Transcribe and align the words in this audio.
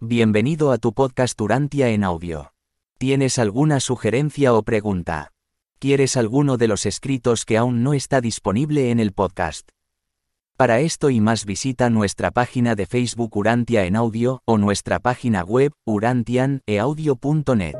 Bienvenido 0.00 0.72
a 0.72 0.76
tu 0.76 0.92
podcast 0.92 1.40
Urantia 1.40 1.88
en 1.88 2.04
audio. 2.04 2.52
¿Tienes 2.98 3.38
alguna 3.38 3.80
sugerencia 3.80 4.52
o 4.52 4.62
pregunta? 4.62 5.32
¿Quieres 5.78 6.18
alguno 6.18 6.58
de 6.58 6.68
los 6.68 6.84
escritos 6.84 7.46
que 7.46 7.56
aún 7.56 7.82
no 7.82 7.94
está 7.94 8.20
disponible 8.20 8.90
en 8.90 9.00
el 9.00 9.12
podcast? 9.14 9.70
Para 10.58 10.80
esto 10.80 11.08
y 11.08 11.20
más 11.22 11.46
visita 11.46 11.88
nuestra 11.88 12.30
página 12.30 12.74
de 12.74 12.84
Facebook 12.84 13.34
Urantia 13.38 13.86
en 13.86 13.96
audio 13.96 14.42
o 14.44 14.58
nuestra 14.58 14.98
página 14.98 15.42
web 15.42 15.72
urantianeaudio.net. 15.86 17.76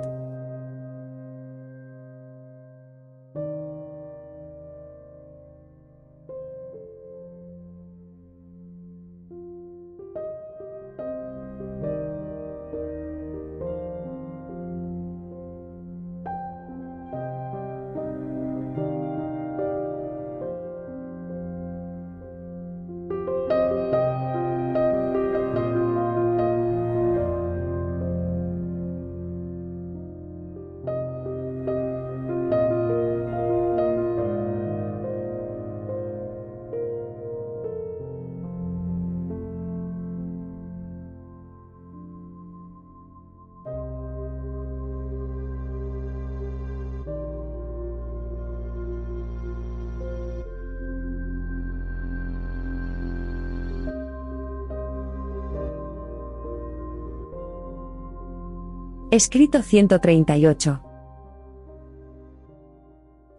Escrito 59.13 59.63
138. 59.63 60.83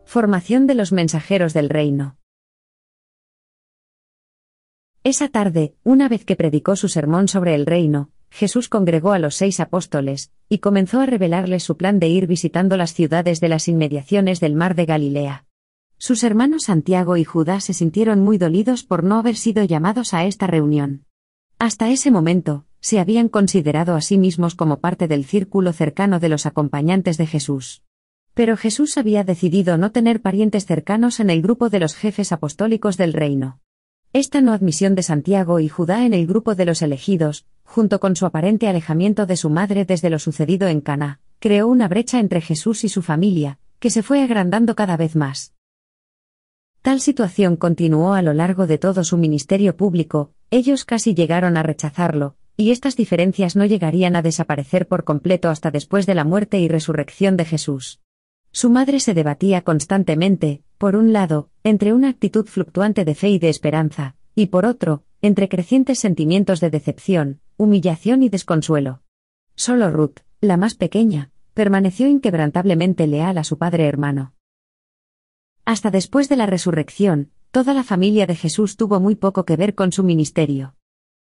Formación 0.05 0.65
de 0.65 0.75
los 0.75 0.93
mensajeros 0.93 1.53
del 1.53 1.67
reino. 1.67 2.15
Esa 5.03 5.27
tarde, 5.27 5.75
una 5.83 6.07
vez 6.07 6.23
que 6.23 6.37
predicó 6.37 6.77
su 6.77 6.87
sermón 6.87 7.27
sobre 7.27 7.53
el 7.53 7.65
reino, 7.65 8.11
Jesús 8.29 8.69
congregó 8.69 9.11
a 9.11 9.19
los 9.19 9.35
seis 9.35 9.59
apóstoles, 9.59 10.31
y 10.47 10.59
comenzó 10.59 11.01
a 11.01 11.05
revelarles 11.05 11.63
su 11.63 11.75
plan 11.75 11.99
de 11.99 12.07
ir 12.07 12.27
visitando 12.27 12.77
las 12.77 12.93
ciudades 12.93 13.41
de 13.41 13.49
las 13.49 13.67
inmediaciones 13.67 14.39
del 14.39 14.55
mar 14.55 14.73
de 14.73 14.85
Galilea. 14.85 15.45
Sus 15.97 16.23
hermanos 16.23 16.63
Santiago 16.63 17.17
y 17.17 17.25
Judas 17.25 17.65
se 17.65 17.73
sintieron 17.73 18.21
muy 18.21 18.37
dolidos 18.37 18.85
por 18.85 19.03
no 19.03 19.19
haber 19.19 19.35
sido 19.35 19.65
llamados 19.65 20.13
a 20.13 20.23
esta 20.23 20.47
reunión. 20.47 21.03
Hasta 21.59 21.89
ese 21.89 22.09
momento, 22.09 22.66
se 22.79 22.99
habían 22.99 23.29
considerado 23.29 23.95
a 23.95 24.01
sí 24.01 24.17
mismos 24.17 24.55
como 24.55 24.79
parte 24.79 25.07
del 25.07 25.25
círculo 25.25 25.73
cercano 25.73 26.19
de 26.19 26.29
los 26.29 26.45
acompañantes 26.45 27.17
de 27.17 27.27
Jesús. 27.27 27.83
Pero 28.33 28.55
Jesús 28.55 28.97
había 28.97 29.23
decidido 29.23 29.77
no 29.77 29.91
tener 29.91 30.21
parientes 30.21 30.65
cercanos 30.65 31.19
en 31.19 31.29
el 31.29 31.41
grupo 31.41 31.69
de 31.69 31.79
los 31.79 31.95
jefes 31.95 32.31
apostólicos 32.31 32.97
del 32.97 33.13
reino. 33.13 33.59
Esta 34.13 34.41
no 34.41 34.53
admisión 34.53 34.95
de 34.95 35.03
Santiago 35.03 35.59
y 35.59 35.67
Judá 35.67 36.05
en 36.05 36.13
el 36.13 36.27
grupo 36.27 36.55
de 36.55 36.65
los 36.65 36.81
elegidos, 36.81 37.45
junto 37.63 37.99
con 37.99 38.15
su 38.15 38.25
aparente 38.25 38.67
alejamiento 38.67 39.25
de 39.25 39.37
su 39.37 39.49
madre 39.49 39.85
desde 39.85 40.09
lo 40.09 40.19
sucedido 40.19 40.67
en 40.67 40.81
Cana, 40.81 41.19
creó 41.39 41.67
una 41.67 41.87
brecha 41.87 42.19
entre 42.19 42.41
Jesús 42.41 42.83
y 42.83 42.89
su 42.89 43.01
familia, 43.01 43.59
que 43.79 43.89
se 43.89 44.03
fue 44.03 44.23
agrandando 44.23 44.75
cada 44.75 44.97
vez 44.97 45.15
más. 45.15 45.53
Tal 46.81 47.01
situación 47.01 47.57
continuó 47.57 48.13
a 48.13 48.21
lo 48.21 48.33
largo 48.33 48.65
de 48.65 48.77
todo 48.77 49.03
su 49.03 49.17
ministerio 49.17 49.75
público, 49.75 50.31
ellos 50.51 50.85
casi 50.85 51.13
llegaron 51.13 51.57
a 51.57 51.63
rechazarlo, 51.63 52.35
y 52.57 52.71
estas 52.71 52.95
diferencias 52.95 53.55
no 53.55 53.65
llegarían 53.65 54.15
a 54.15 54.23
desaparecer 54.23 54.87
por 54.87 55.03
completo 55.03 55.49
hasta 55.49 55.69
después 55.69 56.07
de 56.07 56.15
la 56.15 56.23
muerte 56.23 56.59
y 56.59 56.67
resurrección 56.67 57.37
de 57.37 57.45
Jesús. 57.45 58.01
Su 58.51 58.71
madre 58.71 58.99
se 58.99 59.13
debatía 59.13 59.61
constantemente, 59.61 60.63
por 60.79 60.95
un 60.95 61.13
lado, 61.13 61.51
entre 61.63 61.93
una 61.93 62.09
actitud 62.09 62.47
fluctuante 62.47 63.05
de 63.05 63.13
fe 63.13 63.29
y 63.29 63.39
de 63.39 63.49
esperanza, 63.49 64.15
y 64.33 64.47
por 64.47 64.65
otro, 64.65 65.03
entre 65.21 65.49
crecientes 65.49 65.99
sentimientos 65.99 66.59
de 66.59 66.71
decepción, 66.71 67.39
humillación 67.57 68.23
y 68.23 68.29
desconsuelo. 68.29 69.03
Solo 69.55 69.91
Ruth, 69.91 70.21
la 70.41 70.57
más 70.57 70.73
pequeña, 70.73 71.29
permaneció 71.53 72.07
inquebrantablemente 72.07 73.05
leal 73.05 73.37
a 73.37 73.43
su 73.43 73.59
padre 73.59 73.85
hermano. 73.85 74.33
Hasta 75.65 75.91
después 75.91 76.29
de 76.29 76.37
la 76.37 76.47
resurrección, 76.47 77.31
toda 77.51 77.73
la 77.73 77.83
familia 77.83 78.25
de 78.25 78.35
Jesús 78.35 78.77
tuvo 78.77 78.99
muy 78.99 79.15
poco 79.15 79.45
que 79.45 79.57
ver 79.57 79.75
con 79.75 79.91
su 79.91 80.03
ministerio. 80.03 80.76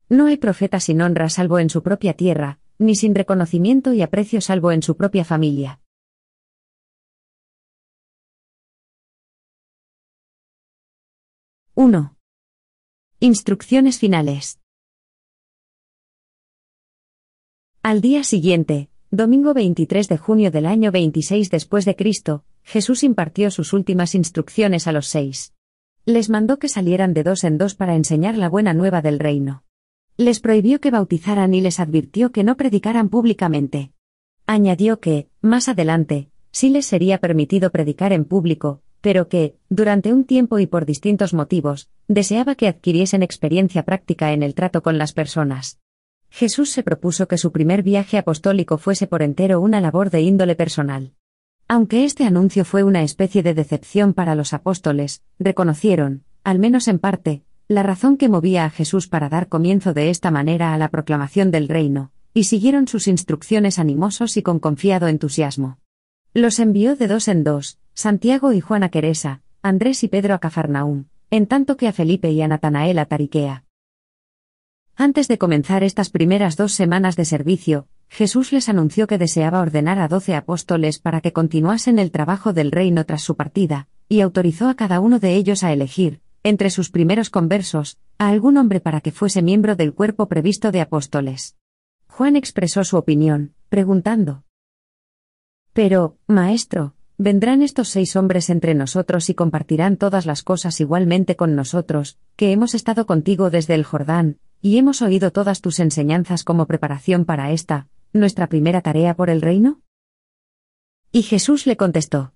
No 0.09 0.27
hay 0.27 0.37
profeta 0.37 0.79
sin 0.79 1.01
honra 1.01 1.27
salvo 1.27 1.59
en 1.59 1.69
su 1.69 1.83
propia 1.83 2.13
tierra, 2.13 2.59
ni 2.77 2.95
sin 2.95 3.13
reconocimiento 3.13 3.91
y 3.93 4.01
aprecio 4.01 4.39
salvo 4.39 4.71
en 4.71 4.81
su 4.81 4.95
propia 4.95 5.25
familia. 5.25 5.81
¡1! 11.75 12.15
Instrucciones 13.19 13.99
finales. 13.99 14.59
Al 17.83 17.99
día 17.99 18.23
siguiente, 18.23 18.89
domingo 19.11 19.53
23 19.53 20.07
de 20.07 20.17
junio 20.17 20.51
del 20.51 20.67
año 20.67 20.91
26 20.91 21.49
después 21.49 21.83
de 21.83 21.97
Cristo, 21.97 22.45
Jesús 22.63 23.03
impartió 23.03 23.51
sus 23.51 23.73
últimas 23.73 24.15
instrucciones 24.15 24.87
a 24.87 24.93
los 24.93 25.07
seis. 25.07 25.53
Les 26.05 26.29
mandó 26.29 26.59
que 26.59 26.69
salieran 26.69 27.13
de 27.13 27.23
dos 27.23 27.43
en 27.43 27.57
dos 27.57 27.75
para 27.75 27.95
enseñar 27.95 28.37
la 28.37 28.47
buena 28.47 28.73
nueva 28.73 29.01
del 29.01 29.19
reino. 29.19 29.66
Les 30.19 30.39
prohibió 30.39 30.81
que 30.81 30.89
bautizaran 30.89 31.53
y 31.53 31.61
les 31.61 31.79
advirtió 31.79 32.31
que 32.31 32.43
no 32.43 32.57
predicaran 32.57 33.09
públicamente. 33.09 33.91
Añadió 34.47 34.99
que, 34.99 35.29
más 35.41 35.69
adelante, 35.69 36.31
sí 36.49 36.69
les 36.69 36.87
sería 36.87 37.19
permitido 37.19 37.69
predicar 37.69 38.13
en 38.13 38.25
público, 38.25 38.81
pero 39.01 39.29
que, 39.29 39.57
durante 39.69 40.11
un 40.11 40.23
tiempo 40.23 40.57
y 40.57 40.65
por 40.65 40.87
distintos 40.87 41.35
motivos, 41.35 41.91
deseaba 42.07 42.55
que 42.55 42.67
adquiriesen 42.67 43.21
experiencia 43.21 43.83
práctica 43.83 44.33
en 44.33 44.41
el 44.41 44.55
trato 44.55 44.81
con 44.81 44.97
las 44.97 45.13
personas. 45.13 45.79
Jesús 46.31 46.71
se 46.71 46.81
propuso 46.81 47.27
que 47.27 47.37
su 47.37 47.51
primer 47.51 47.83
viaje 47.83 48.17
apostólico 48.17 48.79
fuese 48.79 49.05
por 49.05 49.21
entero 49.21 49.61
una 49.61 49.81
labor 49.81 50.09
de 50.09 50.21
índole 50.21 50.55
personal. 50.55 51.13
Aunque 51.67 52.05
este 52.05 52.23
anuncio 52.23 52.65
fue 52.65 52.83
una 52.83 53.03
especie 53.03 53.43
de 53.43 53.53
decepción 53.53 54.15
para 54.15 54.33
los 54.33 54.53
apóstoles, 54.53 55.21
reconocieron, 55.37 56.23
al 56.43 56.57
menos 56.57 56.87
en 56.87 56.97
parte, 56.97 57.43
la 57.69 57.83
razón 57.83 58.15
que 58.15 58.29
movía 58.29 58.63
a 58.63 58.69
Jesús 58.69 59.07
para 59.09 59.27
dar 59.27 59.49
comienzo 59.49 59.93
de 59.93 60.09
esta 60.09 60.31
manera 60.31 60.73
a 60.73 60.77
la 60.77 60.87
proclamación 60.87 61.51
del 61.51 61.67
reino, 61.67 62.11
y 62.33 62.45
siguieron 62.45 62.87
sus 62.87 63.07
instrucciones 63.09 63.77
animosos 63.77 64.37
y 64.37 64.41
con 64.41 64.59
confiado 64.59 65.07
entusiasmo. 65.07 65.77
Los 66.33 66.59
envió 66.59 66.95
de 66.95 67.07
dos 67.07 67.27
en 67.27 67.43
dos, 67.43 67.77
Santiago 67.93 68.53
y 68.53 68.61
Juan 68.61 68.83
a 68.83 68.89
Queresa, 68.89 69.41
Andrés 69.61 70.03
y 70.03 70.07
Pedro 70.07 70.33
a 70.33 70.39
Cafarnaúm, 70.39 71.05
en 71.29 71.45
tanto 71.45 71.75
que 71.75 71.89
a 71.89 71.93
Felipe 71.93 72.31
y 72.31 72.41
a 72.41 72.47
Natanael 72.47 72.99
a 72.99 73.05
Tariquea. 73.05 73.65
Antes 74.95 75.27
de 75.27 75.37
comenzar 75.37 75.83
estas 75.83 76.09
primeras 76.09 76.55
dos 76.55 76.71
semanas 76.71 77.17
de 77.17 77.25
servicio, 77.25 77.87
Jesús 78.07 78.53
les 78.53 78.69
anunció 78.69 79.07
que 79.07 79.17
deseaba 79.17 79.59
ordenar 79.59 79.99
a 79.99 80.07
doce 80.07 80.35
apóstoles 80.35 80.99
para 80.99 81.19
que 81.19 81.33
continuasen 81.33 81.99
el 81.99 82.11
trabajo 82.11 82.53
del 82.53 82.71
reino 82.71 83.03
tras 83.05 83.23
su 83.23 83.35
partida, 83.35 83.89
y 84.07 84.21
autorizó 84.21 84.69
a 84.69 84.75
cada 84.75 85.01
uno 85.01 85.19
de 85.19 85.35
ellos 85.35 85.63
a 85.63 85.73
elegir, 85.73 86.21
entre 86.47 86.69
sus 86.69 86.89
primeros 86.89 87.29
conversos, 87.29 87.97
a 88.17 88.29
algún 88.29 88.55
hombre 88.55 88.79
para 88.79 89.01
que 89.01 89.11
fuese 89.11 89.41
miembro 89.41 89.75
del 89.75 89.93
cuerpo 89.93 90.29
previsto 90.29 90.71
de 90.71 90.79
apóstoles. 90.79 91.57
Juan 92.07 92.37
expresó 92.37 92.85
su 92.85 92.95
opinión, 92.95 93.53
preguntando. 93.67 94.45
Pero, 95.73 96.17
Maestro, 96.25 96.95
¿vendrán 97.17 97.61
estos 97.61 97.89
seis 97.89 98.15
hombres 98.15 98.49
entre 98.49 98.75
nosotros 98.75 99.29
y 99.29 99.35
compartirán 99.35 99.97
todas 99.97 100.25
las 100.25 100.41
cosas 100.41 100.79
igualmente 100.79 101.35
con 101.35 101.53
nosotros, 101.53 102.17
que 102.37 102.53
hemos 102.53 102.75
estado 102.75 103.05
contigo 103.05 103.49
desde 103.49 103.75
el 103.75 103.83
Jordán, 103.83 104.39
y 104.61 104.77
hemos 104.77 105.01
oído 105.01 105.31
todas 105.31 105.59
tus 105.59 105.81
enseñanzas 105.81 106.45
como 106.45 106.65
preparación 106.65 107.25
para 107.25 107.51
esta, 107.51 107.89
nuestra 108.13 108.47
primera 108.47 108.81
tarea 108.81 109.15
por 109.15 109.29
el 109.29 109.41
reino? 109.41 109.81
Y 111.11 111.23
Jesús 111.23 111.67
le 111.67 111.75
contestó. 111.75 112.33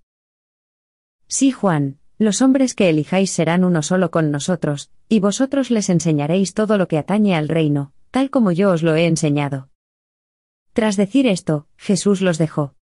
Sí, 1.27 1.51
Juan, 1.51 2.00
los 2.21 2.43
hombres 2.43 2.75
que 2.75 2.87
elijáis 2.87 3.31
serán 3.31 3.63
uno 3.63 3.81
solo 3.81 4.11
con 4.11 4.29
nosotros, 4.29 4.91
y 5.09 5.19
vosotros 5.19 5.71
les 5.71 5.89
enseñaréis 5.89 6.53
todo 6.53 6.77
lo 6.77 6.87
que 6.87 6.99
atañe 6.99 7.33
al 7.33 7.49
reino, 7.49 7.93
tal 8.11 8.29
como 8.29 8.51
yo 8.51 8.69
os 8.69 8.83
lo 8.83 8.95
he 8.95 9.07
enseñado. 9.07 9.69
Tras 10.73 10.97
decir 10.97 11.25
esto, 11.25 11.67
Jesús 11.77 12.21
los 12.21 12.37
dejó. 12.37 12.75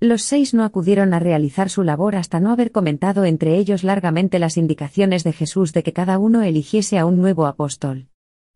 Los 0.00 0.22
seis 0.22 0.54
no 0.54 0.64
acudieron 0.64 1.12
a 1.12 1.18
realizar 1.18 1.68
su 1.68 1.82
labor 1.82 2.16
hasta 2.16 2.40
no 2.40 2.52
haber 2.52 2.72
comentado 2.72 3.26
entre 3.26 3.58
ellos 3.58 3.84
largamente 3.84 4.38
las 4.38 4.56
indicaciones 4.56 5.22
de 5.22 5.34
Jesús 5.34 5.74
de 5.74 5.82
que 5.82 5.92
cada 5.92 6.18
uno 6.18 6.40
eligiese 6.40 6.98
a 6.98 7.04
un 7.04 7.18
nuevo 7.18 7.44
apóstol. 7.44 8.08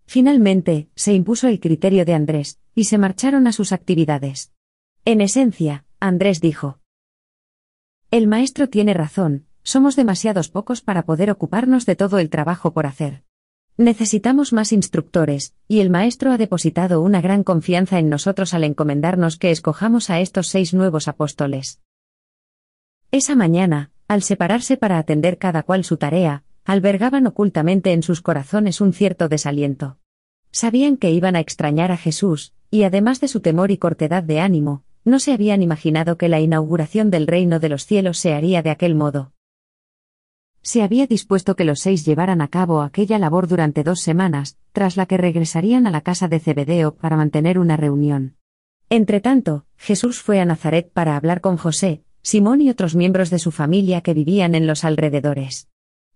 Finalmente, 0.07 0.89
se 0.95 1.13
impuso 1.13 1.49
el 1.49 1.61
criterio 1.61 2.07
de 2.07 2.15
Andrés, 2.15 2.59
y 2.75 2.85
se 2.85 2.97
marcharon 2.97 3.47
a 3.47 3.53
sus 3.53 3.73
actividades. 3.73 4.53
En 5.05 5.21
esencia, 5.21 5.85
Andrés 5.99 6.41
dijo. 6.41 6.79
El 8.11 8.27
maestro 8.27 8.71
tiene 8.71 8.93
razón, 8.93 9.47
somos 9.63 9.97
demasiados 9.97 10.49
pocos 10.49 10.81
para 10.81 11.05
poder 11.05 11.31
ocuparnos 11.31 11.87
de 11.87 11.97
todo 11.97 12.19
el 12.19 12.31
trabajo 12.31 12.73
por 12.73 12.87
hacer. 12.87 13.25
Necesitamos 13.77 14.53
más 14.53 14.73
instructores, 14.73 15.55
y 15.67 15.81
el 15.81 15.89
maestro 15.89 16.33
ha 16.33 16.39
depositado 16.39 17.01
una 17.01 17.21
gran 17.21 17.45
confianza 17.45 17.99
en 17.99 18.11
nosotros 18.11 18.53
al 18.53 18.65
encomendarnos 18.65 19.39
que 19.39 19.51
escojamos 19.51 20.11
a 20.11 20.21
estos 20.21 20.49
seis 20.49 20.75
nuevos 20.75 21.09
apóstoles. 21.09 21.81
Esa 23.11 23.35
mañana, 23.35 23.91
al 24.07 24.23
separarse 24.23 24.77
para 24.77 24.99
atender 24.99 25.39
cada 25.39 25.63
cual 25.63 25.85
su 25.85 25.97
tarea, 25.97 26.45
albergaban 26.65 27.27
ocultamente 27.27 27.93
en 27.93 28.03
sus 28.03 28.21
corazones 28.21 28.81
un 28.81 28.93
cierto 28.93 29.29
desaliento. 29.29 29.99
Sabían 30.51 30.97
que 30.97 31.11
iban 31.11 31.37
a 31.37 31.41
extrañar 31.41 31.91
a 31.91 31.97
Jesús, 31.97 32.53
y 32.71 32.83
además 32.83 33.21
de 33.21 33.29
su 33.29 33.41
temor 33.41 33.71
y 33.71 33.79
cortedad 33.79 34.23
de 34.23 34.41
ánimo, 34.41 34.85
no 35.05 35.19
se 35.19 35.33
habían 35.33 35.63
imaginado 35.63 36.19
que 36.19 36.29
la 36.29 36.41
inauguración 36.41 37.11
del 37.11 37.27
reino 37.27 37.61
de 37.61 37.69
los 37.69 37.87
cielos 37.87 38.19
se 38.19 38.35
haría 38.35 38.63
de 38.63 38.71
aquel 38.71 38.95
modo. 38.95 39.33
Se 40.63 40.83
había 40.83 41.07
dispuesto 41.07 41.57
que 41.57 41.65
los 41.65 41.81
seis 41.81 42.05
llevaran 42.05 42.43
a 42.43 42.49
cabo 42.49 42.83
aquella 42.83 43.19
labor 43.19 43.49
durante 43.49 43.83
dos 43.83 44.01
semanas, 44.01 44.59
tras 44.73 44.97
la 44.97 45.07
que 45.07 45.17
regresarían 45.17 45.87
a 45.87 45.91
la 45.91 46.03
casa 46.03 46.29
de 46.29 46.39
Zebedeo 46.39 46.95
para 46.95 47.17
mantener 47.17 47.59
una 47.59 47.77
reunión. 47.77 48.37
Entretanto, 48.91 49.65
Jesús 49.77 50.21
fue 50.21 50.41
a 50.41 50.45
Nazaret 50.45 50.91
para 50.93 51.17
hablar 51.17 51.41
con 51.41 51.57
José, 51.57 52.03
Simón 52.23 52.61
y 52.61 52.69
otros 52.69 52.95
miembros 52.95 53.31
de 53.31 53.39
su 53.39 53.51
familia 53.51 54.03
que 54.03 54.15
vivían 54.15 54.55
en 54.55 54.67
los 54.67 54.85
alrededores. 54.85 55.69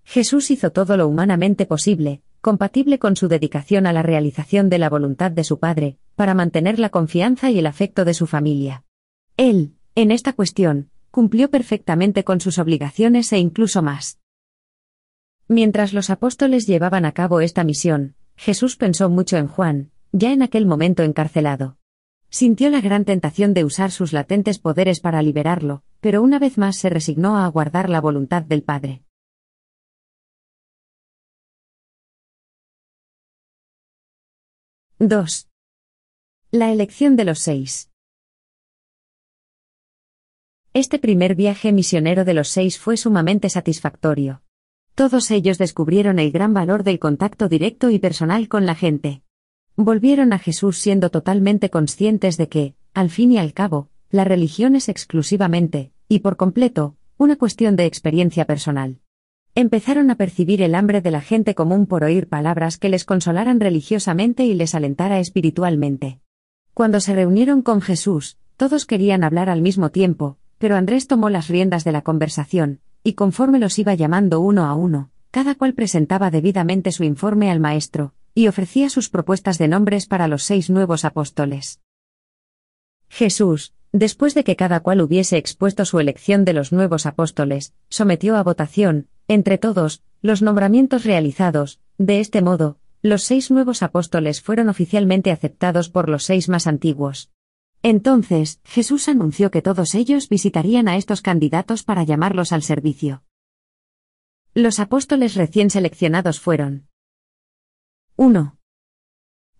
Jesús 0.04 0.50
hizo 0.50 0.70
todo 0.70 0.96
lo 0.98 1.08
humanamente 1.08 1.64
posible, 1.64 2.20
compatible 2.42 2.98
con 2.98 3.16
su 3.16 3.28
dedicación 3.28 3.86
a 3.86 3.92
la 3.94 4.02
realización 4.02 4.68
de 4.68 4.78
la 4.78 4.90
voluntad 4.90 5.30
de 5.30 5.44
su 5.44 5.58
Padre, 5.58 5.96
para 6.14 6.34
mantener 6.34 6.78
la 6.78 6.90
confianza 6.90 7.50
y 7.50 7.58
el 7.58 7.66
afecto 7.66 8.04
de 8.04 8.12
su 8.12 8.26
familia. 8.26 8.84
Él, 9.38 9.72
en 9.94 10.10
esta 10.10 10.34
cuestión, 10.34 10.90
cumplió 11.10 11.50
perfectamente 11.50 12.22
con 12.22 12.40
sus 12.40 12.58
obligaciones 12.58 13.32
e 13.32 13.38
incluso 13.38 13.80
más. 13.80 14.18
Mientras 15.48 15.92
los 15.92 16.08
apóstoles 16.08 16.66
llevaban 16.66 17.04
a 17.04 17.12
cabo 17.12 17.40
esta 17.40 17.64
misión, 17.64 18.14
Jesús 18.36 18.76
pensó 18.76 19.10
mucho 19.10 19.36
en 19.36 19.46
Juan, 19.46 19.90
ya 20.10 20.32
en 20.32 20.42
aquel 20.42 20.64
momento 20.64 21.02
encarcelado. 21.02 21.76
Sintió 22.30 22.70
la 22.70 22.80
gran 22.80 23.04
tentación 23.04 23.52
de 23.52 23.64
usar 23.64 23.90
sus 23.90 24.12
latentes 24.12 24.58
poderes 24.58 25.00
para 25.00 25.22
liberarlo, 25.22 25.82
pero 26.00 26.22
una 26.22 26.38
vez 26.38 26.56
más 26.56 26.76
se 26.76 26.88
resignó 26.88 27.36
a 27.36 27.44
aguardar 27.44 27.90
la 27.90 28.00
voluntad 28.00 28.42
del 28.42 28.62
Padre. 28.62 29.02
2. 34.98 35.48
La 36.52 36.72
elección 36.72 37.16
de 37.16 37.24
los 37.24 37.40
seis. 37.40 37.90
Este 40.72 40.98
primer 40.98 41.34
viaje 41.34 41.72
misionero 41.72 42.24
de 42.24 42.32
los 42.32 42.48
seis 42.48 42.78
fue 42.78 42.96
sumamente 42.96 43.50
satisfactorio. 43.50 44.43
Todos 44.94 45.30
ellos 45.30 45.58
descubrieron 45.58 46.18
el 46.20 46.30
gran 46.30 46.54
valor 46.54 46.84
del 46.84 47.00
contacto 47.00 47.48
directo 47.48 47.90
y 47.90 47.98
personal 47.98 48.48
con 48.48 48.64
la 48.64 48.76
gente. 48.76 49.22
Volvieron 49.74 50.32
a 50.32 50.38
Jesús 50.38 50.78
siendo 50.78 51.10
totalmente 51.10 51.68
conscientes 51.68 52.36
de 52.36 52.48
que, 52.48 52.74
al 52.94 53.10
fin 53.10 53.32
y 53.32 53.38
al 53.38 53.52
cabo, 53.52 53.88
la 54.10 54.22
religión 54.22 54.76
es 54.76 54.88
exclusivamente, 54.88 55.90
y 56.08 56.20
por 56.20 56.36
completo, 56.36 56.96
una 57.16 57.34
cuestión 57.34 57.74
de 57.74 57.86
experiencia 57.86 58.44
personal 58.44 59.00
empezaron 59.56 60.10
a 60.10 60.16
percibir 60.16 60.62
el 60.62 60.74
hambre 60.74 61.00
de 61.00 61.12
la 61.12 61.20
gente 61.20 61.54
común 61.54 61.86
por 61.86 62.02
oír 62.02 62.28
palabras 62.28 62.76
que 62.76 62.88
les 62.88 63.04
consolaran 63.04 63.60
religiosamente 63.60 64.44
y 64.44 64.54
les 64.54 64.74
alentara 64.74 65.20
espiritualmente. 65.20 66.18
Cuando 66.72 66.98
se 66.98 67.14
reunieron 67.14 67.62
con 67.62 67.80
Jesús, 67.80 68.36
todos 68.56 68.84
querían 68.84 69.22
hablar 69.22 69.48
al 69.48 69.62
mismo 69.62 69.90
tiempo, 69.90 70.38
pero 70.58 70.74
Andrés 70.74 71.06
tomó 71.06 71.30
las 71.30 71.46
riendas 71.46 71.84
de 71.84 71.92
la 71.92 72.02
conversación, 72.02 72.80
y 73.04 73.12
conforme 73.12 73.58
los 73.58 73.78
iba 73.78 73.94
llamando 73.94 74.40
uno 74.40 74.64
a 74.64 74.74
uno, 74.74 75.10
cada 75.30 75.54
cual 75.54 75.74
presentaba 75.74 76.30
debidamente 76.30 76.90
su 76.90 77.04
informe 77.04 77.50
al 77.50 77.60
maestro, 77.60 78.14
y 78.34 78.48
ofrecía 78.48 78.88
sus 78.88 79.10
propuestas 79.10 79.58
de 79.58 79.68
nombres 79.68 80.06
para 80.06 80.26
los 80.26 80.42
seis 80.42 80.70
nuevos 80.70 81.04
apóstoles. 81.04 81.80
Jesús, 83.10 83.74
después 83.92 84.34
de 84.34 84.42
que 84.42 84.56
cada 84.56 84.80
cual 84.80 85.02
hubiese 85.02 85.36
expuesto 85.36 85.84
su 85.84 86.00
elección 86.00 86.44
de 86.44 86.54
los 86.54 86.72
nuevos 86.72 87.04
apóstoles, 87.04 87.74
sometió 87.90 88.36
a 88.36 88.42
votación, 88.42 89.08
entre 89.28 89.58
todos, 89.58 90.02
los 90.22 90.40
nombramientos 90.40 91.04
realizados, 91.04 91.80
de 91.98 92.20
este 92.20 92.40
modo, 92.40 92.78
los 93.02 93.22
seis 93.22 93.50
nuevos 93.50 93.82
apóstoles 93.82 94.40
fueron 94.40 94.70
oficialmente 94.70 95.30
aceptados 95.30 95.90
por 95.90 96.08
los 96.08 96.24
seis 96.24 96.48
más 96.48 96.66
antiguos. 96.66 97.30
Entonces, 97.86 98.60
Jesús 98.64 99.10
anunció 99.10 99.50
que 99.50 99.60
todos 99.60 99.94
ellos 99.94 100.30
visitarían 100.30 100.88
a 100.88 100.96
estos 100.96 101.20
candidatos 101.20 101.82
para 101.82 102.02
llamarlos 102.02 102.50
al 102.52 102.62
servicio. 102.62 103.22
Los 104.54 104.80
apóstoles 104.80 105.34
recién 105.34 105.68
seleccionados 105.68 106.40
fueron 106.40 106.88
1. 108.16 108.56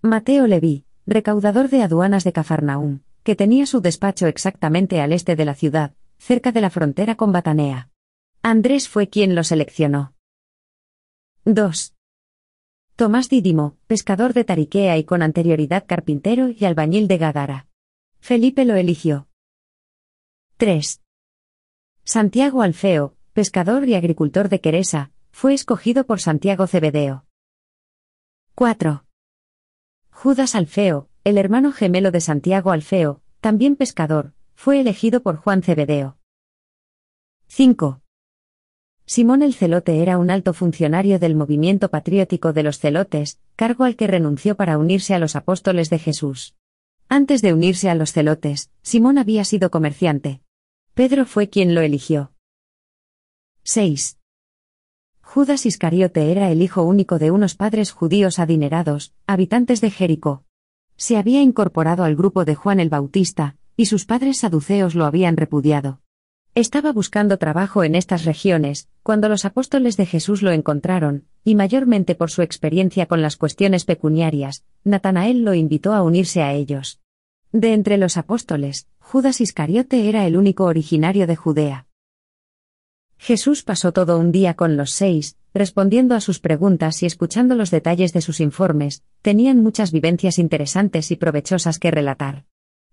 Mateo 0.01 0.47
Leví, 0.47 0.87
recaudador 1.05 1.69
de 1.69 1.83
aduanas 1.83 2.25
de 2.25 2.33
Cafarnaúm, 2.33 3.01
que 3.25 3.37
tenía 3.37 3.67
su 3.67 3.83
despacho 3.83 4.27
exactamente 4.27 5.03
al 5.03 5.13
este 5.13 5.37
de 5.37 5.45
la 5.45 5.55
ciudad, 5.55 5.95
cerca 6.17 6.51
de 6.51 6.63
la 6.63 6.71
frontera 6.71 7.17
con 7.17 7.31
Batanea. 7.31 7.91
Andrés 8.41 8.89
fue 8.89 9.11
quien 9.11 9.35
lo 9.35 9.45
seleccionó. 9.45 10.15
2. 11.45 11.95
Tomás 12.97 13.29
Dídimo, 13.29 13.77
pescador 13.87 14.33
de 14.33 14.45
Tariquea 14.45 14.97
y 14.97 15.05
con 15.05 15.21
anterioridad 15.21 15.85
carpintero 15.87 16.49
y 16.49 16.65
albañil 16.65 17.07
de 17.07 17.19
Gadara. 17.19 17.67
Felipe 18.27 18.65
lo 18.65 18.75
eligió. 18.75 19.29
3. 20.57 21.03
Santiago 22.05 22.63
Alfeo, 22.63 23.15
pescador 23.35 23.87
y 23.87 23.97
agricultor 23.97 24.49
de 24.49 24.63
Queresa, 24.63 25.11
fue 25.31 25.53
escogido 25.53 26.07
por 26.07 26.23
Santiago 26.23 26.67
Cebedeo. 26.67 27.27
4. 28.55 29.05
Judas 30.11 30.55
Alfeo, 30.55 31.11
el 31.25 31.37
hermano 31.37 31.71
gemelo 31.71 32.11
de 32.13 32.23
Santiago 32.23 32.71
Alfeo, 32.71 33.21
también 33.43 33.77
pescador, 33.77 34.33
fue 34.55 34.81
elegido 34.81 35.23
por 35.23 35.37
Juan 35.37 35.63
Cebedeo. 35.63 36.17
5. 37.49 38.01
Simón 39.05 39.43
el 39.43 39.53
Celote 39.53 40.01
era 40.01 40.17
un 40.17 40.31
alto 40.31 40.55
funcionario 40.55 41.19
del 41.19 41.37
movimiento 41.37 41.91
patriótico 41.91 42.55
de 42.55 42.63
los 42.63 42.79
Celotes, 42.79 43.39
cargo 43.55 43.85
al 43.85 43.97
que 43.97 44.07
renunció 44.07 44.57
para 44.57 44.79
unirse 44.79 45.13
a 45.13 45.19
los 45.19 45.37
apóstoles 45.37 45.91
de 45.91 45.99
Jesús. 45.99 46.57
Antes 47.09 47.43
de 47.43 47.53
unirse 47.53 47.91
a 47.91 47.95
los 47.95 48.13
Celotes, 48.13 48.71
Simón 48.83 49.19
había 49.19 49.45
sido 49.45 49.71
comerciante. 49.71 50.41
Pedro 50.95 51.27
fue 51.27 51.49
quien 51.49 51.75
lo 51.75 51.81
eligió. 51.81 52.33
6. 53.65 54.19
Judas 55.21 55.67
Iscariote 55.67 56.31
era 56.31 56.51
el 56.51 56.63
hijo 56.63 56.83
único 56.83 57.19
de 57.19 57.31
unos 57.31 57.57
padres 57.57 57.91
judíos 57.91 58.39
adinerados, 58.39 59.15
habitantes 59.27 59.81
de 59.81 59.91
Jericó. 59.91 60.45
Se 60.97 61.17
había 61.17 61.43
incorporado 61.43 62.05
al 62.05 62.15
grupo 62.15 62.45
de 62.45 62.55
Juan 62.55 62.79
el 62.79 62.89
Bautista, 62.89 63.57
y 63.77 63.87
sus 63.87 64.05
padres 64.05 64.39
saduceos 64.39 64.95
lo 64.95 65.05
habían 65.05 65.37
repudiado. 65.37 66.01
Estaba 66.57 66.93
buscando 66.93 67.37
trabajo 67.37 67.83
en 67.83 67.97
estas 67.97 68.25
regiones, 68.25 68.89
cuando 69.03 69.29
los 69.29 69.45
apóstoles 69.45 69.97
de 69.97 70.07
Jesús 70.07 70.41
lo 70.41 70.53
encontraron, 70.53 71.25
y 71.43 71.57
mayormente 71.57 72.15
por 72.15 72.31
su 72.31 72.43
experiencia 72.43 73.07
con 73.07 73.23
las 73.23 73.37
cuestiones 73.37 73.85
pecuniarias, 73.85 74.65
Natanael 74.85 75.43
lo 75.43 75.55
invitó 75.55 75.95
a 75.95 76.03
unirse 76.05 76.43
a 76.43 76.53
ellos. 76.53 77.01
De 77.51 77.73
entre 77.73 77.99
los 77.99 78.17
apóstoles, 78.17 78.87
Judas 79.01 79.41
Iscariote 79.41 80.09
era 80.09 80.29
el 80.29 80.37
único 80.37 80.65
originario 80.65 81.27
de 81.27 81.35
Judea. 81.35 81.89
Jesús 83.19 83.65
pasó 83.65 83.91
todo 83.91 84.17
un 84.17 84.31
día 84.31 84.55
con 84.55 84.77
los 84.77 84.93
seis, 84.93 85.37
respondiendo 85.55 86.15
a 86.15 86.21
sus 86.21 86.39
preguntas 86.39 87.03
y 87.03 87.07
escuchando 87.07 87.57
los 87.57 87.73
detalles 87.73 88.13
de 88.13 88.21
sus 88.21 88.39
informes, 88.39 89.03
tenían 89.23 89.61
muchas 89.61 89.91
vivencias 89.91 90.39
interesantes 90.39 91.11
y 91.11 91.17
provechosas 91.17 91.81
que 91.81 91.91
relatar. 91.91 92.45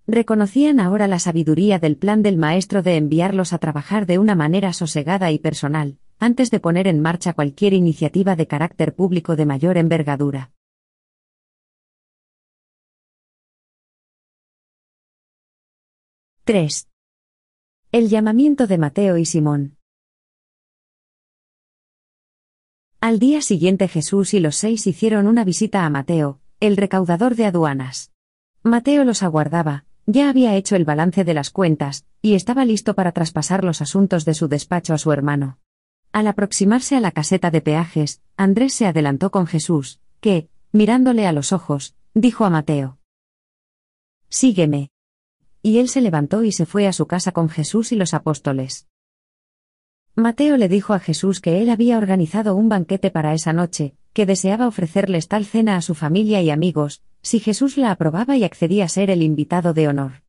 Reconocían 0.07 0.79
ahora 0.79 1.07
la 1.07 1.19
sabiduría 1.19 1.79
del 1.79 1.95
plan 1.95 2.23
del 2.23 2.37
Maestro 2.37 2.81
de 2.81 2.97
enviarlos 2.97 3.53
a 3.53 3.59
trabajar 3.59 4.05
de 4.05 4.17
una 4.17 4.35
manera 4.35 4.73
sosegada 4.73 5.31
y 5.31 5.39
personal, 5.39 5.99
antes 6.19 6.51
de 6.51 6.59
poner 6.59 6.87
en 6.87 7.01
marcha 7.01 7.33
cualquier 7.33 7.73
iniciativa 7.73 8.35
de 8.35 8.47
carácter 8.47 8.95
público 8.95 9.35
de 9.35 9.45
mayor 9.45 9.77
envergadura. 9.77 10.51
—3. 16.45 16.87
El 17.91 18.09
llamamiento 18.09 18.67
de 18.67 18.77
Mateo 18.77 19.17
y 19.17 19.25
Simón. 19.25 19.77
Al 22.99 23.19
día 23.19 23.41
siguiente 23.41 23.87
Jesús 23.87 24.33
y 24.33 24.39
los 24.39 24.55
seis 24.55 24.85
hicieron 24.87 25.27
una 25.27 25.43
visita 25.43 25.85
a 25.85 25.89
Mateo, 25.89 26.39
el 26.59 26.77
recaudador 26.77 27.35
de 27.35 27.45
aduanas. 27.45 28.11
Mateo 28.63 29.03
los 29.03 29.23
aguardaba, 29.23 29.85
ya 30.05 30.29
había 30.29 30.55
hecho 30.55 30.75
el 30.75 30.85
balance 30.85 31.23
de 31.23 31.33
las 31.33 31.49
cuentas, 31.49 32.05
y 32.21 32.35
estaba 32.35 32.65
listo 32.65 32.95
para 32.95 33.11
traspasar 33.11 33.63
los 33.63 33.81
asuntos 33.81 34.25
de 34.25 34.33
su 34.33 34.47
despacho 34.47 34.93
a 34.93 34.97
su 34.97 35.11
hermano. 35.11 35.59
Al 36.11 36.27
aproximarse 36.27 36.95
a 36.95 36.99
la 36.99 37.11
caseta 37.11 37.51
de 37.51 37.61
peajes, 37.61 38.21
Andrés 38.35 38.73
se 38.73 38.85
adelantó 38.85 39.31
con 39.31 39.47
Jesús, 39.47 40.01
que, 40.19 40.49
mirándole 40.71 41.25
a 41.25 41.31
los 41.31 41.53
ojos, 41.53 41.95
dijo 42.13 42.45
a 42.45 42.49
Mateo. 42.49 42.97
Sígueme. 44.29 44.89
Y 45.61 45.77
él 45.77 45.89
se 45.89 46.01
levantó 46.01 46.43
y 46.43 46.51
se 46.51 46.65
fue 46.65 46.87
a 46.87 46.93
su 46.93 47.05
casa 47.05 47.31
con 47.31 47.49
Jesús 47.49 47.91
y 47.91 47.95
los 47.95 48.13
apóstoles. 48.13 48.87
Mateo 50.15 50.57
le 50.57 50.67
dijo 50.67 50.93
a 50.93 50.99
Jesús 50.99 51.39
que 51.39 51.61
él 51.61 51.69
había 51.69 51.97
organizado 51.97 52.55
un 52.55 52.67
banquete 52.67 53.11
para 53.11 53.33
esa 53.33 53.53
noche, 53.53 53.95
que 54.13 54.25
deseaba 54.25 54.67
ofrecerles 54.67 55.27
tal 55.27 55.45
cena 55.45 55.77
a 55.77 55.81
su 55.81 55.95
familia 55.95 56.41
y 56.41 56.49
amigos, 56.49 57.01
si 57.21 57.39
Jesús 57.39 57.77
la 57.77 57.91
aprobaba 57.91 58.37
y 58.37 58.43
accedía 58.43 58.85
a 58.85 58.89
ser 58.89 59.09
el 59.09 59.23
invitado 59.23 59.73
de 59.73 59.87
honor. 59.87 60.23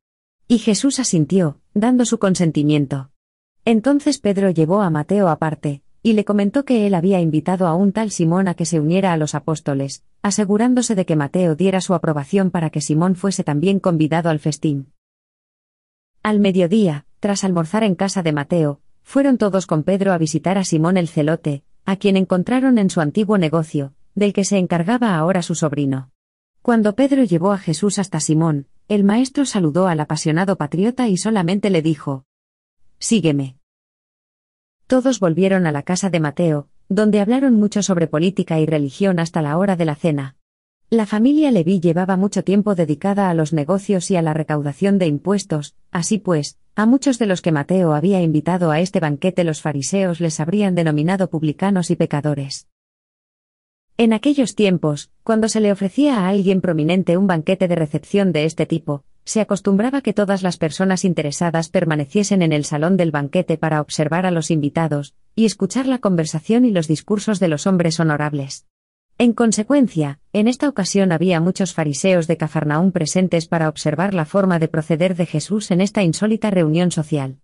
Y 0.47 0.59
Jesús 0.59 0.99
asintió, 0.99 1.59
dando 1.73 2.05
su 2.05 2.19
consentimiento. 2.19 3.09
Entonces 3.65 4.19
Pedro 4.19 4.49
llevó 4.49 4.81
a 4.81 4.89
Mateo 4.89 5.29
aparte, 5.29 5.81
y 6.01 6.13
le 6.13 6.25
comentó 6.25 6.65
que 6.65 6.85
él 6.85 6.93
había 6.95 7.21
invitado 7.21 7.65
a 7.65 7.75
un 7.75 7.93
tal 7.93 8.11
Simón 8.11 8.49
a 8.49 8.55
que 8.55 8.65
se 8.65 8.79
uniera 8.79 9.13
a 9.13 9.17
los 9.17 9.35
apóstoles, 9.35 10.03
asegurándose 10.21 10.95
de 10.95 11.05
que 11.05 11.15
Mateo 11.15 11.55
diera 11.55 11.79
su 11.79 11.93
aprobación 11.93 12.51
para 12.51 12.69
que 12.69 12.81
Simón 12.81 13.15
fuese 13.15 13.43
también 13.43 13.79
convidado 13.79 14.29
al 14.29 14.39
festín. 14.39 14.91
Al 16.21 16.39
mediodía, 16.39 17.05
tras 17.19 17.43
almorzar 17.43 17.83
en 17.83 17.95
casa 17.95 18.21
de 18.21 18.33
Mateo, 18.33 18.81
fueron 19.01 19.37
todos 19.37 19.65
con 19.65 19.83
Pedro 19.83 20.13
a 20.13 20.17
visitar 20.17 20.57
a 20.57 20.63
Simón 20.63 20.97
el 20.97 21.07
celote, 21.07 21.63
a 21.85 21.95
quien 21.95 22.17
encontraron 22.17 22.77
en 22.77 22.89
su 22.89 23.01
antiguo 23.01 23.37
negocio, 23.37 23.93
del 24.15 24.33
que 24.33 24.45
se 24.45 24.57
encargaba 24.57 25.15
ahora 25.15 25.41
su 25.41 25.55
sobrino. 25.55 26.12
Cuando 26.63 26.95
Pedro 26.95 27.25
llevó 27.25 27.51
a 27.51 27.57
Jesús 27.57 27.99
hasta 27.99 28.21
Simón, 28.21 28.67
el 28.87 29.03
maestro 29.03 29.45
saludó 29.45 29.87
al 29.87 29.99
apasionado 29.99 30.55
patriota 30.55 31.09
y 31.09 31.17
solamente 31.17 31.69
le 31.69 31.81
dijo, 31.81 32.23
Sígueme. 32.99 33.57
Todos 34.87 35.19
volvieron 35.19 35.67
a 35.67 35.73
la 35.73 35.83
casa 35.83 36.09
de 36.09 36.21
Mateo, 36.21 36.69
donde 36.87 37.19
hablaron 37.19 37.55
mucho 37.55 37.83
sobre 37.83 38.07
política 38.07 38.61
y 38.61 38.65
religión 38.65 39.19
hasta 39.19 39.41
la 39.41 39.57
hora 39.57 39.75
de 39.75 39.83
la 39.83 39.95
cena. 39.95 40.37
La 40.89 41.05
familia 41.05 41.51
Leví 41.51 41.81
llevaba 41.81 42.15
mucho 42.15 42.45
tiempo 42.45 42.75
dedicada 42.75 43.29
a 43.29 43.33
los 43.33 43.51
negocios 43.51 44.09
y 44.09 44.15
a 44.15 44.21
la 44.21 44.33
recaudación 44.33 44.99
de 44.99 45.07
impuestos, 45.07 45.75
así 45.91 46.17
pues, 46.17 46.57
a 46.75 46.85
muchos 46.85 47.19
de 47.19 47.25
los 47.25 47.41
que 47.41 47.51
Mateo 47.51 47.91
había 47.91 48.21
invitado 48.21 48.71
a 48.71 48.79
este 48.79 49.01
banquete 49.01 49.43
los 49.43 49.61
fariseos 49.61 50.21
les 50.21 50.39
habrían 50.39 50.75
denominado 50.75 51.29
publicanos 51.29 51.91
y 51.91 51.97
pecadores. 51.97 52.69
En 53.97 54.11
aquellos 54.11 54.55
tiempos, 54.55 55.11
cuando 55.23 55.47
se 55.47 55.59
le 55.59 55.71
ofrecía 55.71 56.19
a 56.19 56.29
alguien 56.29 56.61
prominente 56.61 57.15
un 57.15 57.27
banquete 57.27 57.67
de 57.67 57.75
recepción 57.75 58.31
de 58.31 58.45
este 58.45 58.65
tipo, 58.65 59.03
se 59.23 59.39
acostumbraba 59.39 60.01
que 60.01 60.13
todas 60.13 60.41
las 60.41 60.57
personas 60.57 61.05
interesadas 61.05 61.69
permaneciesen 61.69 62.41
en 62.41 62.53
el 62.53 62.65
salón 62.65 62.97
del 62.97 63.11
banquete 63.11 63.57
para 63.57 63.81
observar 63.81 64.25
a 64.25 64.31
los 64.31 64.49
invitados, 64.49 65.13
y 65.35 65.45
escuchar 65.45 65.85
la 65.85 65.99
conversación 65.99 66.65
y 66.65 66.71
los 66.71 66.87
discursos 66.87 67.39
de 67.39 67.47
los 67.47 67.67
hombres 67.67 67.99
honorables. 67.99 68.65
En 69.19 69.33
consecuencia, 69.33 70.19
en 70.33 70.47
esta 70.47 70.67
ocasión 70.67 71.11
había 71.11 71.39
muchos 71.39 71.75
fariseos 71.75 72.25
de 72.25 72.35
Cafarnaún 72.35 72.91
presentes 72.91 73.47
para 73.47 73.69
observar 73.69 74.15
la 74.15 74.25
forma 74.25 74.57
de 74.57 74.69
proceder 74.69 75.15
de 75.15 75.27
Jesús 75.27 75.69
en 75.69 75.81
esta 75.81 76.01
insólita 76.01 76.49
reunión 76.49 76.89
social. 76.89 77.37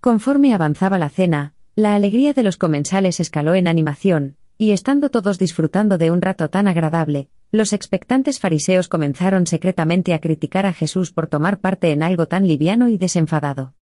Conforme 0.00 0.52
avanzaba 0.52 0.98
la 0.98 1.08
cena, 1.08 1.54
la 1.76 1.94
alegría 1.94 2.34
de 2.34 2.42
los 2.42 2.58
comensales 2.58 3.20
escaló 3.20 3.54
en 3.54 3.68
animación, 3.68 4.36
y 4.56 4.70
estando 4.70 5.10
todos 5.10 5.38
disfrutando 5.38 5.98
de 5.98 6.10
un 6.10 6.22
rato 6.22 6.48
tan 6.48 6.68
agradable, 6.68 7.28
los 7.50 7.72
expectantes 7.72 8.40
fariseos 8.40 8.88
comenzaron 8.88 9.46
secretamente 9.46 10.14
a 10.14 10.20
criticar 10.20 10.66
a 10.66 10.72
Jesús 10.72 11.12
por 11.12 11.26
tomar 11.26 11.60
parte 11.60 11.92
en 11.92 12.02
algo 12.02 12.26
tan 12.26 12.46
liviano 12.46 12.88
y 12.88 12.98
desenfadado. 12.98 13.74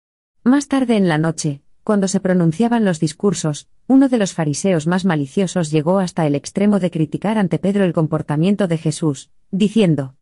Más 0.43 0.69
tarde 0.69 0.97
en 0.97 1.09
la 1.09 1.19
noche, 1.19 1.63
cuando 1.85 2.09
se 2.09 2.21
pronunciaban 2.21 2.85
los 2.85 3.01
discursos, 3.01 3.69
uno 3.87 4.09
de 4.09 4.19
los 4.19 4.33
fariseos 4.33 4.87
más 4.87 5.05
maliciosos 5.05 5.71
llegó 5.71 5.99
hasta 5.99 6.27
el 6.27 6.35
extremo 6.35 6.79
de 6.79 6.91
criticar 6.91 7.39
ante 7.39 7.59
Pedro 7.59 7.85
el 7.85 7.93
comportamiento 7.93 8.69
de 8.69 8.79
Jesús, 8.79 9.31
diciendo, 9.51 10.15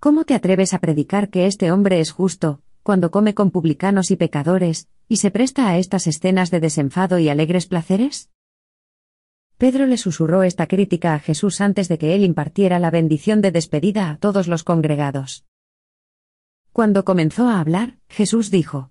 ¿Cómo 0.00 0.24
te 0.24 0.34
atreves 0.34 0.74
a 0.74 0.80
predicar 0.80 1.30
que 1.30 1.46
este 1.46 1.72
hombre 1.72 2.00
es 2.00 2.10
justo, 2.10 2.60
cuando 2.82 3.10
come 3.10 3.32
con 3.32 3.50
publicanos 3.50 4.10
y 4.10 4.16
pecadores, 4.16 4.88
y 5.08 5.16
se 5.16 5.30
presta 5.30 5.68
a 5.68 5.78
estas 5.78 6.06
escenas 6.06 6.50
de 6.50 6.60
desenfado 6.60 7.18
y 7.18 7.30
alegres 7.30 7.66
placeres? 7.66 8.28
Pedro 9.64 9.86
le 9.86 9.96
susurró 9.96 10.42
esta 10.42 10.66
crítica 10.66 11.14
a 11.14 11.18
Jesús 11.18 11.62
antes 11.62 11.88
de 11.88 11.96
que 11.96 12.14
él 12.14 12.22
impartiera 12.22 12.78
la 12.78 12.90
bendición 12.90 13.40
de 13.40 13.50
despedida 13.50 14.10
a 14.10 14.18
todos 14.18 14.46
los 14.46 14.62
congregados. 14.62 15.46
Cuando 16.70 17.06
comenzó 17.06 17.48
a 17.48 17.60
hablar, 17.60 17.96
Jesús 18.10 18.50
dijo, 18.50 18.90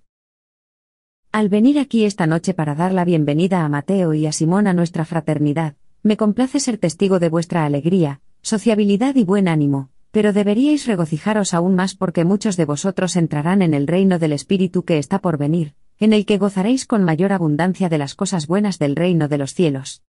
al 1.30 1.48
venir 1.48 1.78
aquí 1.78 2.04
esta 2.04 2.26
noche 2.26 2.54
para 2.54 2.74
dar 2.74 2.92
la 2.92 3.04
bienvenida 3.04 3.64
a 3.64 3.68
Mateo 3.68 4.14
y 4.14 4.26
a 4.26 4.32
Simón 4.32 4.66
a 4.66 4.74
nuestra 4.74 5.04
fraternidad, 5.04 5.76
me 6.02 6.16
complace 6.16 6.58
ser 6.58 6.78
testigo 6.78 7.20
de 7.20 7.28
vuestra 7.28 7.64
alegría, 7.64 8.20
sociabilidad 8.42 9.14
y 9.14 9.22
buen 9.22 9.46
ánimo, 9.46 9.90
pero 10.10 10.32
deberíais 10.32 10.88
regocijaros 10.88 11.54
aún 11.54 11.76
más 11.76 11.94
porque 11.94 12.24
muchos 12.24 12.56
de 12.56 12.64
vosotros 12.64 13.14
entrarán 13.14 13.62
en 13.62 13.74
el 13.74 13.86
reino 13.86 14.18
del 14.18 14.32
Espíritu 14.32 14.84
que 14.84 14.98
está 14.98 15.20
por 15.20 15.38
venir, 15.38 15.76
en 16.00 16.12
el 16.12 16.26
que 16.26 16.38
gozaréis 16.38 16.84
con 16.84 17.04
mayor 17.04 17.32
abundancia 17.32 17.88
de 17.88 17.98
las 17.98 18.16
cosas 18.16 18.48
buenas 18.48 18.80
del 18.80 18.96
reino 18.96 19.28
de 19.28 19.38
los 19.38 19.54
cielos. 19.54 20.02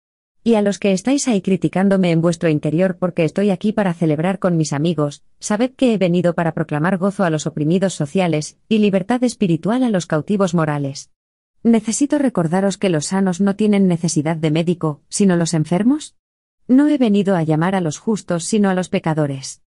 Y 0.46 0.56
a 0.56 0.62
los 0.62 0.78
que 0.78 0.92
estáis 0.92 1.26
ahí 1.26 1.40
criticándome 1.40 2.10
en 2.10 2.20
vuestro 2.20 2.50
interior 2.50 2.98
porque 2.98 3.24
estoy 3.24 3.48
aquí 3.48 3.72
para 3.72 3.94
celebrar 3.94 4.38
con 4.38 4.58
mis 4.58 4.74
amigos, 4.74 5.24
sabed 5.40 5.72
que 5.72 5.94
he 5.94 5.98
venido 5.98 6.34
para 6.34 6.52
proclamar 6.52 6.98
gozo 6.98 7.24
a 7.24 7.30
los 7.30 7.46
oprimidos 7.46 7.94
sociales, 7.94 8.58
y 8.68 8.76
libertad 8.76 9.24
espiritual 9.24 9.82
a 9.82 9.88
los 9.88 10.04
cautivos 10.04 10.52
morales. 10.52 11.10
Necesito 11.62 12.18
recordaros 12.18 12.76
que 12.76 12.90
los 12.90 13.06
sanos 13.06 13.40
no 13.40 13.56
tienen 13.56 13.88
necesidad 13.88 14.36
de 14.36 14.50
médico, 14.50 15.00
sino 15.08 15.34
los 15.36 15.54
enfermos. 15.54 16.14
No 16.68 16.88
he 16.88 16.98
venido 16.98 17.36
a 17.36 17.42
llamar 17.42 17.74
a 17.74 17.80
los 17.80 17.96
justos 17.96 18.44
sino 18.44 18.68
a 18.68 18.74
los 18.74 18.90
pecadores. 18.90 19.62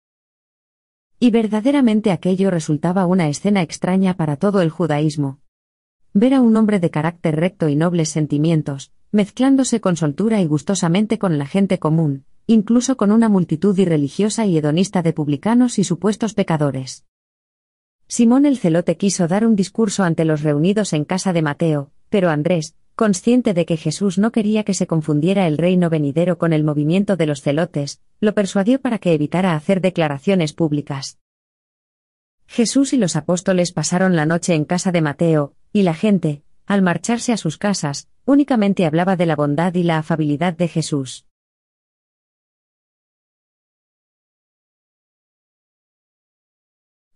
Y 1.19 1.29
verdaderamente 1.29 2.09
aquello 2.09 2.49
resultaba 2.49 3.05
una 3.05 3.29
escena 3.29 3.61
extraña 3.61 4.15
para 4.15 4.37
todo 4.37 4.63
el 4.63 4.71
judaísmo. 4.71 5.42
Ver 6.15 6.35
a 6.35 6.41
un 6.41 6.55
hombre 6.57 6.79
de 6.79 6.91
carácter 6.91 7.35
recto 7.35 7.69
y 7.69 7.75
nobles 7.75 8.09
sentimientos, 8.09 8.91
mezclándose 9.11 9.81
con 9.81 9.97
soltura 9.97 10.41
y 10.41 10.45
gustosamente 10.45 11.17
con 11.17 11.39
la 11.39 11.47
gente 11.47 11.79
común, 11.79 12.25
incluso 12.45 12.97
con 12.97 13.11
una 13.11 13.29
multitud 13.29 13.75
irreligiosa 13.79 14.45
y 14.45 14.55
hedonista 14.55 15.01
de 15.01 15.13
publicanos 15.13 15.79
y 15.79 15.83
supuestos 15.83 16.35
pecadores. 16.35 17.05
Simón 18.07 18.45
el 18.45 18.59
celote 18.59 18.95
quiso 18.95 19.27
dar 19.27 19.43
un 19.43 19.55
discurso 19.55 20.03
ante 20.03 20.23
los 20.23 20.43
reunidos 20.43 20.93
en 20.93 21.03
casa 21.03 21.33
de 21.33 21.41
Mateo, 21.41 21.91
pero 22.09 22.29
Andrés, 22.29 22.75
consciente 22.95 23.55
de 23.55 23.65
que 23.65 23.75
Jesús 23.75 24.19
no 24.19 24.31
quería 24.31 24.63
que 24.63 24.75
se 24.75 24.85
confundiera 24.85 25.47
el 25.47 25.57
reino 25.57 25.89
venidero 25.89 26.37
con 26.37 26.53
el 26.53 26.63
movimiento 26.63 27.17
de 27.17 27.25
los 27.25 27.41
celotes, 27.41 28.01
lo 28.19 28.35
persuadió 28.35 28.79
para 28.79 28.99
que 28.99 29.13
evitara 29.13 29.55
hacer 29.55 29.81
declaraciones 29.81 30.53
públicas. 30.53 31.17
Jesús 32.45 32.93
y 32.93 32.97
los 32.97 33.15
apóstoles 33.15 33.71
pasaron 33.71 34.15
la 34.15 34.27
noche 34.27 34.53
en 34.53 34.65
casa 34.65 34.91
de 34.91 35.01
Mateo, 35.01 35.55
y 35.73 35.81
la 35.81 35.95
gente, 35.95 36.43
al 36.67 36.83
marcharse 36.83 37.33
a 37.33 37.37
sus 37.37 37.57
casas, 37.57 38.07
únicamente 38.25 38.85
hablaba 38.85 39.15
de 39.15 39.25
la 39.25 39.35
bondad 39.35 39.73
y 39.73 39.81
la 39.81 39.97
afabilidad 39.97 40.53
de 40.53 40.67
Jesús. 40.67 41.25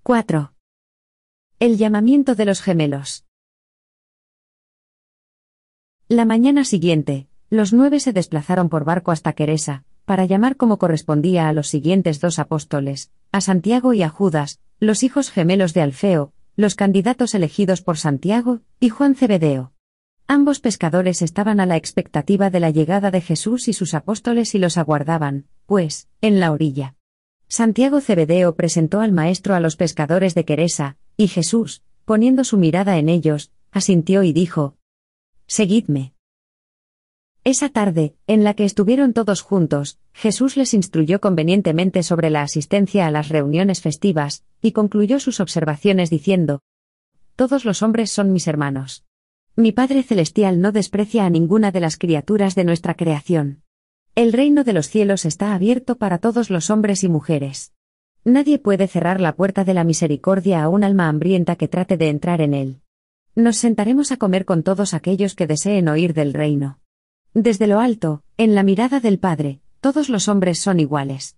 4. 0.01 0.53
El 1.59 1.77
llamamiento 1.77 2.33
de 2.33 2.45
los 2.45 2.61
gemelos. 2.61 3.25
La 6.07 6.25
mañana 6.25 6.63
siguiente, 6.63 7.27
los 7.49 7.73
nueve 7.73 7.99
se 7.99 8.11
desplazaron 8.11 8.69
por 8.69 8.85
barco 8.85 9.11
hasta 9.11 9.33
Queresa, 9.33 9.83
para 10.05 10.25
llamar 10.25 10.55
como 10.55 10.79
correspondía 10.79 11.47
a 11.47 11.53
los 11.53 11.67
siguientes 11.67 12.21
dos 12.21 12.39
apóstoles, 12.39 13.11
a 13.31 13.41
Santiago 13.41 13.93
y 13.93 14.01
a 14.01 14.09
Judas, 14.09 14.61
los 14.79 15.03
hijos 15.03 15.29
gemelos 15.29 15.73
de 15.73 15.81
Alfeo, 15.81 16.33
los 16.57 16.73
candidatos 16.73 17.35
elegidos 17.35 17.83
por 17.83 17.99
Santiago, 17.99 18.61
y 18.79 18.89
Juan 18.89 19.13
Cebedeo. 19.13 19.73
Ambos 20.25 20.59
pescadores 20.59 21.21
estaban 21.21 21.59
a 21.59 21.67
la 21.67 21.77
expectativa 21.77 22.49
de 22.49 22.59
la 22.59 22.71
llegada 22.71 23.11
de 23.11 23.21
Jesús 23.21 23.67
y 23.67 23.73
sus 23.73 23.93
apóstoles 23.93 24.55
y 24.55 24.57
los 24.57 24.79
aguardaban, 24.79 25.45
pues, 25.67 26.09
en 26.19 26.39
la 26.39 26.51
orilla. 26.51 26.95
Santiago 27.47 28.01
Cebedeo 28.01 28.55
presentó 28.55 29.01
al 29.01 29.11
Maestro 29.11 29.53
a 29.53 29.59
los 29.59 29.75
pescadores 29.75 30.33
de 30.33 30.45
Queresa, 30.45 30.97
y 31.15 31.27
Jesús, 31.27 31.83
poniendo 32.05 32.43
su 32.43 32.57
mirada 32.57 32.97
en 32.97 33.07
ellos, 33.07 33.51
asintió 33.71 34.23
y 34.23 34.33
dijo, 34.33 34.75
Seguidme. 35.45 36.15
Esa 37.47 37.69
tarde, 37.69 38.13
en 38.27 38.43
la 38.43 38.55
que 38.55 38.65
estuvieron 38.65 39.13
todos 39.13 39.41
juntos, 39.41 39.99
Jesús 40.11 40.57
les 40.57 40.73
instruyó 40.73 41.21
convenientemente 41.21 42.03
sobre 42.03 42.29
la 42.29 42.41
asistencia 42.41 43.07
a 43.07 43.09
las 43.09 43.29
reuniones 43.29 43.79
festivas, 43.79 44.43
y 44.61 44.73
concluyó 44.73 45.21
sus 45.21 45.39
observaciones 45.39 46.09
diciendo, 46.09 46.59
Todos 47.37 47.63
los 47.63 47.83
hombres 47.83 48.11
son 48.11 48.33
mis 48.33 48.49
hermanos. 48.49 49.05
Mi 49.55 49.71
Padre 49.71 50.03
Celestial 50.03 50.59
no 50.59 50.73
desprecia 50.73 51.25
a 51.25 51.29
ninguna 51.29 51.71
de 51.71 51.79
las 51.79 51.95
criaturas 51.95 52.53
de 52.53 52.65
nuestra 52.65 52.95
creación. 52.95 53.63
El 54.13 54.33
reino 54.33 54.65
de 54.65 54.73
los 54.73 54.89
cielos 54.89 55.23
está 55.23 55.53
abierto 55.53 55.95
para 55.95 56.17
todos 56.17 56.49
los 56.49 56.69
hombres 56.69 57.05
y 57.05 57.07
mujeres. 57.07 57.71
Nadie 58.25 58.59
puede 58.59 58.89
cerrar 58.89 59.21
la 59.21 59.37
puerta 59.37 59.63
de 59.63 59.73
la 59.73 59.85
misericordia 59.85 60.63
a 60.63 60.67
un 60.67 60.83
alma 60.83 61.07
hambrienta 61.07 61.55
que 61.55 61.69
trate 61.69 61.95
de 61.95 62.09
entrar 62.09 62.41
en 62.41 62.53
él. 62.53 62.81
Nos 63.35 63.55
sentaremos 63.55 64.11
a 64.11 64.17
comer 64.17 64.43
con 64.43 64.63
todos 64.63 64.93
aquellos 64.93 65.33
que 65.33 65.47
deseen 65.47 65.87
oír 65.87 66.13
del 66.13 66.33
reino. 66.33 66.81
Desde 67.39 67.67
lo 67.67 67.79
alto, 67.79 68.23
en 68.37 68.55
la 68.55 68.63
mirada 68.63 68.99
del 68.99 69.19
Padre, 69.19 69.61
todos 69.79 70.09
los 70.09 70.27
hombres 70.27 70.57
son 70.59 70.79
iguales. 70.79 71.37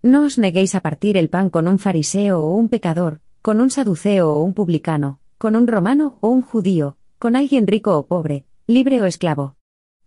No 0.00 0.22
os 0.22 0.38
neguéis 0.38 0.76
a 0.76 0.80
partir 0.80 1.16
el 1.16 1.28
pan 1.28 1.50
con 1.50 1.66
un 1.66 1.80
fariseo 1.80 2.38
o 2.38 2.54
un 2.54 2.68
pecador, 2.68 3.20
con 3.42 3.60
un 3.60 3.68
saduceo 3.68 4.32
o 4.32 4.44
un 4.44 4.54
publicano, 4.54 5.18
con 5.38 5.56
un 5.56 5.66
romano 5.66 6.18
o 6.20 6.28
un 6.28 6.42
judío, 6.42 6.98
con 7.18 7.34
alguien 7.34 7.66
rico 7.66 7.98
o 7.98 8.06
pobre, 8.06 8.44
libre 8.68 9.02
o 9.02 9.06
esclavo. 9.06 9.56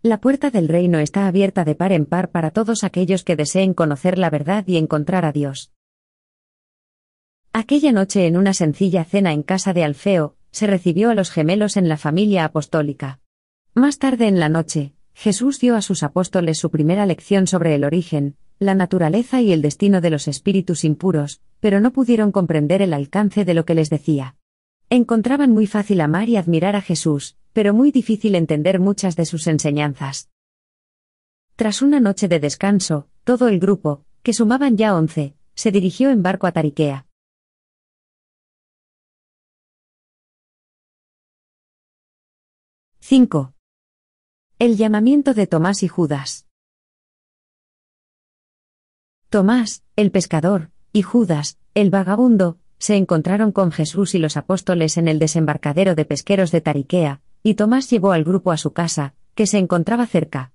La 0.01 0.21
puerta 0.21 0.49
del 0.49 0.69
reino 0.69 0.99
está 0.99 1.27
abierta 1.27 1.65
de 1.65 1.75
par 1.75 1.91
en 1.91 2.05
par 2.05 2.31
para 2.31 2.51
todos 2.51 2.85
aquellos 2.85 3.25
que 3.25 3.35
deseen 3.35 3.73
conocer 3.73 4.17
la 4.17 4.29
verdad 4.29 4.63
y 4.65 4.77
encontrar 4.77 5.25
a 5.25 5.33
Dios. 5.33 5.73
Aquella 7.51 7.91
noche 7.91 8.27
en 8.27 8.37
una 8.37 8.53
sencilla 8.53 9.03
cena 9.03 9.33
en 9.33 9.43
casa 9.43 9.73
de 9.73 9.83
Alfeo, 9.83 10.37
se 10.51 10.67
recibió 10.67 11.09
a 11.09 11.15
los 11.15 11.31
gemelos 11.31 11.75
en 11.75 11.89
la 11.89 11.97
familia 11.97 12.45
apostólica. 12.45 13.19
Más 13.73 13.99
tarde 13.99 14.29
en 14.29 14.39
la 14.39 14.47
noche, 14.47 14.93
Jesús 15.13 15.59
dio 15.59 15.75
a 15.75 15.81
sus 15.81 16.03
apóstoles 16.03 16.57
su 16.57 16.69
primera 16.71 17.05
lección 17.05 17.47
sobre 17.47 17.75
el 17.75 17.83
origen, 17.83 18.35
la 18.59 18.75
naturaleza 18.75 19.41
y 19.41 19.51
el 19.51 19.61
destino 19.61 20.01
de 20.01 20.09
los 20.09 20.27
espíritus 20.27 20.83
impuros, 20.83 21.41
pero 21.59 21.79
no 21.79 21.91
pudieron 21.91 22.31
comprender 22.31 22.81
el 22.81 22.93
alcance 22.93 23.45
de 23.45 23.53
lo 23.53 23.65
que 23.65 23.75
les 23.75 23.89
decía. 23.89 24.35
Encontraban 24.89 25.51
muy 25.51 25.67
fácil 25.67 26.01
amar 26.01 26.29
y 26.29 26.37
admirar 26.37 26.75
a 26.75 26.81
Jesús, 26.81 27.37
pero 27.53 27.73
muy 27.73 27.91
difícil 27.91 28.35
entender 28.35 28.79
muchas 28.79 29.15
de 29.15 29.25
sus 29.25 29.47
enseñanzas. 29.47 30.29
Tras 31.55 31.81
una 31.81 31.99
noche 31.99 32.27
de 32.27 32.39
descanso, 32.39 33.07
todo 33.23 33.47
el 33.47 33.59
grupo, 33.59 34.03
que 34.23 34.33
sumaban 34.33 34.75
ya 34.75 34.95
once, 34.95 35.35
se 35.53 35.71
dirigió 35.71 36.09
en 36.09 36.23
barco 36.23 36.47
a 36.47 36.51
Tariquea. 36.51 37.05
5. 42.99 43.52
El 44.63 44.77
llamamiento 44.77 45.33
de 45.33 45.45
Tomás 45.45 45.83
y 45.83 45.89
Judas. 45.89 46.47
Tomás, 49.27 49.83
el 49.97 50.09
pescador, 50.09 50.71
y 50.93 51.01
Judas, 51.01 51.57
el 51.73 51.89
vagabundo, 51.89 52.59
se 52.77 52.95
encontraron 52.95 53.51
con 53.51 53.73
Jesús 53.73 54.15
y 54.15 54.19
los 54.19 54.37
apóstoles 54.37 54.95
en 54.95 55.09
el 55.09 55.19
desembarcadero 55.19 55.95
de 55.95 56.05
pesqueros 56.05 56.53
de 56.53 56.61
Tariquea, 56.61 57.19
y 57.43 57.55
Tomás 57.55 57.89
llevó 57.89 58.13
al 58.13 58.23
grupo 58.23 58.53
a 58.53 58.57
su 58.57 58.71
casa, 58.71 59.15
que 59.35 59.47
se 59.47 59.57
encontraba 59.57 60.07
cerca. 60.07 60.53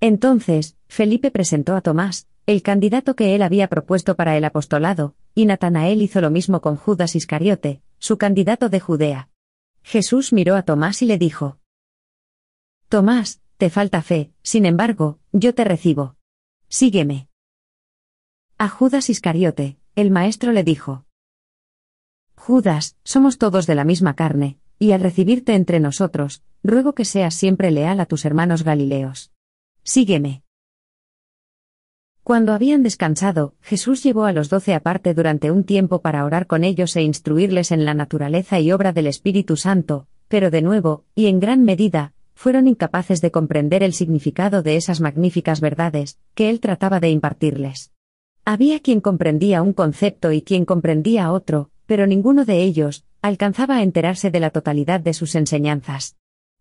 Entonces, 0.00 0.76
Felipe 0.86 1.32
presentó 1.32 1.74
a 1.74 1.80
Tomás, 1.80 2.28
el 2.46 2.62
candidato 2.62 3.16
que 3.16 3.34
él 3.34 3.42
había 3.42 3.66
propuesto 3.66 4.14
para 4.14 4.36
el 4.36 4.44
apostolado, 4.44 5.16
y 5.34 5.46
Natanael 5.46 6.00
hizo 6.00 6.20
lo 6.20 6.30
mismo 6.30 6.60
con 6.60 6.76
Judas 6.76 7.16
Iscariote, 7.16 7.82
su 7.98 8.18
candidato 8.18 8.68
de 8.68 8.78
Judea. 8.78 9.30
Jesús 9.82 10.32
miró 10.32 10.54
a 10.54 10.62
Tomás 10.62 11.02
y 11.02 11.06
le 11.06 11.18
dijo, 11.18 11.58
Tomás, 12.88 13.42
te 13.58 13.70
falta 13.70 14.02
fe, 14.02 14.32
sin 14.42 14.64
embargo, 14.66 15.18
yo 15.32 15.52
te 15.52 15.64
recibo. 15.64 16.14
Sígueme. 16.68 17.28
A 18.56 18.68
Judas 18.68 19.10
Iscariote, 19.10 19.78
el 19.96 20.12
maestro 20.12 20.52
le 20.52 20.62
dijo. 20.62 21.04
Judas, 22.36 22.96
somos 23.02 23.36
todos 23.36 23.66
de 23.66 23.74
la 23.74 23.84
misma 23.84 24.14
carne, 24.14 24.58
y 24.78 24.92
al 24.92 25.00
recibirte 25.00 25.54
entre 25.54 25.80
nosotros, 25.80 26.44
ruego 26.62 26.94
que 26.94 27.04
seas 27.04 27.34
siempre 27.34 27.72
leal 27.72 27.98
a 27.98 28.06
tus 28.06 28.24
hermanos 28.24 28.62
Galileos. 28.62 29.32
Sígueme. 29.82 30.44
Cuando 32.22 32.52
habían 32.52 32.84
descansado, 32.84 33.56
Jesús 33.60 34.04
llevó 34.04 34.24
a 34.24 34.32
los 34.32 34.50
doce 34.50 34.74
aparte 34.74 35.14
durante 35.14 35.50
un 35.50 35.64
tiempo 35.64 36.00
para 36.00 36.24
orar 36.24 36.46
con 36.46 36.62
ellos 36.62 36.94
e 36.94 37.02
instruirles 37.02 37.72
en 37.72 37.84
la 37.84 37.94
naturaleza 37.94 38.60
y 38.60 38.70
obra 38.70 38.92
del 38.92 39.08
Espíritu 39.08 39.56
Santo, 39.56 40.06
pero 40.28 40.50
de 40.50 40.62
nuevo, 40.62 41.04
y 41.14 41.26
en 41.26 41.40
gran 41.40 41.64
medida, 41.64 42.12
fueron 42.38 42.68
incapaces 42.68 43.20
de 43.20 43.32
comprender 43.32 43.82
el 43.82 43.92
significado 43.92 44.62
de 44.62 44.76
esas 44.76 45.00
magníficas 45.00 45.60
verdades 45.60 46.20
que 46.36 46.50
él 46.50 46.60
trataba 46.60 47.00
de 47.00 47.10
impartirles. 47.10 47.90
Había 48.44 48.78
quien 48.78 49.00
comprendía 49.00 49.60
un 49.60 49.72
concepto 49.72 50.30
y 50.30 50.42
quien 50.42 50.64
comprendía 50.64 51.32
otro, 51.32 51.70
pero 51.86 52.06
ninguno 52.06 52.44
de 52.44 52.62
ellos 52.62 53.04
alcanzaba 53.22 53.78
a 53.78 53.82
enterarse 53.82 54.30
de 54.30 54.38
la 54.38 54.50
totalidad 54.50 55.00
de 55.00 55.14
sus 55.14 55.34
enseñanzas. 55.34 56.16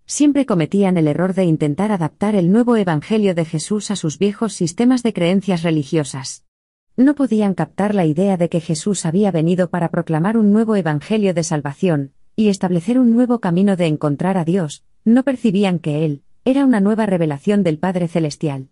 Siempre 0.07 0.47
cometían 0.47 0.97
el 0.97 1.07
error 1.07 1.35
de 1.35 1.45
intentar 1.45 1.91
adaptar 1.91 2.33
el 2.33 2.51
nuevo 2.51 2.75
Evangelio 2.75 3.35
de 3.35 3.45
Jesús 3.45 3.91
a 3.91 3.95
sus 3.95 4.17
viejos 4.17 4.53
sistemas 4.53 5.03
de 5.03 5.13
creencias 5.13 5.61
religiosas. 5.61 6.43
No 6.95 7.13
podían 7.13 7.53
captar 7.53 7.93
la 7.93 8.07
idea 8.07 8.35
de 8.35 8.49
que 8.49 8.61
Jesús 8.61 9.05
había 9.05 9.29
venido 9.29 9.69
para 9.69 9.91
proclamar 9.91 10.37
un 10.37 10.51
nuevo 10.51 10.75
Evangelio 10.75 11.35
de 11.35 11.43
salvación, 11.43 12.13
y 12.35 12.49
establecer 12.49 12.97
un 12.97 13.13
nuevo 13.13 13.39
camino 13.39 13.75
de 13.75 13.85
encontrar 13.85 14.39
a 14.39 14.43
Dios, 14.43 14.83
no 15.07 15.23
percibían 15.23 15.79
que 15.79 16.03
Él, 16.03 16.23
era 16.43 16.65
una 16.65 16.81
nueva 16.81 17.05
revelación 17.05 17.63
del 17.63 17.79
Padre 17.79 18.09
Celestial. 18.09 18.69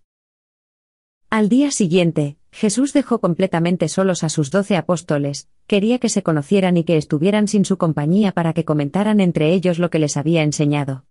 Al 1.30 1.48
día 1.48 1.72
siguiente, 1.72 2.38
Jesús 2.52 2.92
dejó 2.92 3.20
completamente 3.20 3.88
solos 3.88 4.24
a 4.24 4.30
sus 4.30 4.52
doce 4.52 4.76
apóstoles, 4.76 5.48
quería 5.66 5.98
que 5.98 6.10
se 6.10 6.24
conocieran 6.24 6.76
y 6.76 6.84
que 6.84 6.98
estuvieran 6.98 7.48
sin 7.48 7.64
su 7.64 7.78
compañía 7.78 8.34
para 8.34 8.52
que 8.52 8.66
comentaran 8.66 9.22
entre 9.22 9.54
ellos 9.54 9.80
lo 9.80 9.90
que 9.90 10.00
les 10.00 10.18
había 10.18 10.44
enseñado. 10.44 11.06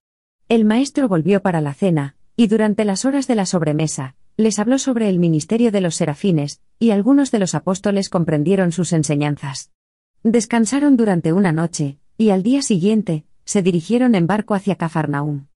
El 0.50 0.66
Maestro 0.66 1.08
volvió 1.08 1.40
para 1.40 1.62
la 1.62 1.72
cena, 1.72 2.16
y 2.36 2.48
durante 2.48 2.84
las 2.84 3.06
horas 3.06 3.26
de 3.26 3.34
la 3.34 3.46
sobremesa, 3.46 4.16
les 4.36 4.58
habló 4.58 4.78
sobre 4.78 5.08
el 5.08 5.18
ministerio 5.18 5.72
de 5.72 5.80
los 5.80 5.94
serafines, 5.94 6.60
y 6.78 6.90
algunos 6.90 7.30
de 7.30 7.38
los 7.38 7.54
apóstoles 7.54 8.10
comprendieron 8.10 8.72
sus 8.72 8.92
enseñanzas. 8.92 9.70
Descansaron 10.22 10.98
durante 10.98 11.32
una 11.32 11.52
noche, 11.52 11.98
y 12.18 12.28
al 12.28 12.42
día 12.42 12.60
siguiente, 12.60 13.24
se 13.44 13.62
dirigieron 13.62 14.14
en 14.14 14.26
barco 14.26 14.54
hacia 14.54 14.76
Cafarnaúm. 14.76 15.46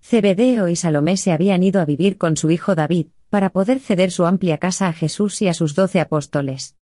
Zebedeo 0.00 0.68
y 0.68 0.76
Salomé 0.76 1.16
se 1.16 1.32
habían 1.32 1.62
ido 1.62 1.80
a 1.80 1.84
vivir 1.84 2.16
con 2.16 2.36
su 2.36 2.50
hijo 2.50 2.74
David, 2.74 3.08
para 3.30 3.50
poder 3.50 3.80
ceder 3.80 4.10
su 4.10 4.24
amplia 4.24 4.58
casa 4.58 4.88
a 4.88 4.92
Jesús 4.92 5.42
y 5.42 5.48
a 5.48 5.54
sus 5.54 5.74
doce 5.74 6.00
apóstoles. 6.00 6.76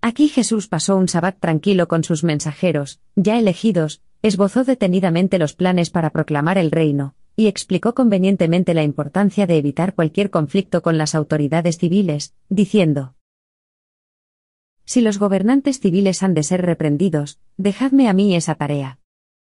Aquí 0.00 0.28
Jesús 0.28 0.66
pasó 0.66 0.96
un 0.96 1.08
sabbat 1.08 1.38
tranquilo 1.38 1.88
con 1.88 2.04
sus 2.04 2.24
mensajeros, 2.24 3.00
ya 3.16 3.38
elegidos, 3.38 4.00
esbozó 4.22 4.64
detenidamente 4.64 5.38
los 5.38 5.54
planes 5.54 5.90
para 5.90 6.10
proclamar 6.10 6.56
el 6.56 6.70
reino, 6.70 7.14
y 7.36 7.48
explicó 7.48 7.94
convenientemente 7.94 8.72
la 8.74 8.82
importancia 8.82 9.46
de 9.46 9.58
evitar 9.58 9.94
cualquier 9.94 10.30
conflicto 10.30 10.82
con 10.82 10.96
las 10.96 11.14
autoridades 11.14 11.78
civiles, 11.78 12.34
diciendo, 12.48 13.14
Si 14.84 15.02
los 15.02 15.18
gobernantes 15.18 15.80
civiles 15.80 16.22
han 16.22 16.32
de 16.32 16.42
ser 16.42 16.62
reprendidos, 16.62 17.38
dejadme 17.58 18.08
a 18.08 18.14
mí 18.14 18.34
esa 18.34 18.54
tarea. 18.54 18.98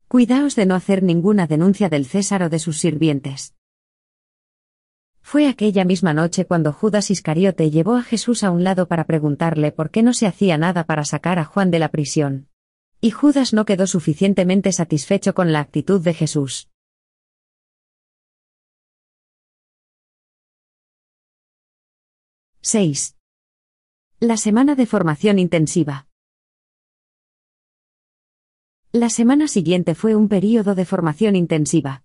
Cuidaos 0.08 0.54
de 0.54 0.66
no 0.66 0.76
hacer 0.76 1.02
ninguna 1.02 1.48
denuncia 1.48 1.88
del 1.88 2.06
César 2.06 2.44
o 2.44 2.48
de 2.48 2.60
sus 2.60 2.78
sirvientes. 2.78 3.56
Fue 5.20 5.48
aquella 5.48 5.84
misma 5.84 6.14
noche 6.14 6.46
cuando 6.46 6.72
Judas 6.72 7.10
Iscariote 7.10 7.72
llevó 7.72 7.96
a 7.96 8.04
Jesús 8.04 8.44
a 8.44 8.52
un 8.52 8.62
lado 8.62 8.86
para 8.86 9.04
preguntarle 9.04 9.72
por 9.72 9.90
qué 9.90 10.04
no 10.04 10.14
se 10.14 10.28
hacía 10.28 10.58
nada 10.58 10.84
para 10.84 11.04
sacar 11.04 11.40
a 11.40 11.44
Juan 11.44 11.72
de 11.72 11.80
la 11.80 11.88
prisión. 11.88 12.48
Y 13.00 13.10
Judas 13.10 13.52
no 13.52 13.64
quedó 13.64 13.88
suficientemente 13.88 14.70
satisfecho 14.70 15.34
con 15.34 15.52
la 15.52 15.58
actitud 15.58 16.00
de 16.00 16.14
Jesús. 16.14 16.68
¡6! 22.62 23.16
La 24.20 24.36
semana 24.36 24.76
de 24.76 24.86
formación 24.86 25.40
intensiva. 25.40 26.05
La 28.98 29.10
semana 29.10 29.46
siguiente 29.46 29.94
fue 29.94 30.16
un 30.16 30.26
período 30.26 30.74
de 30.74 30.86
formación 30.86 31.36
intensiva. 31.36 32.02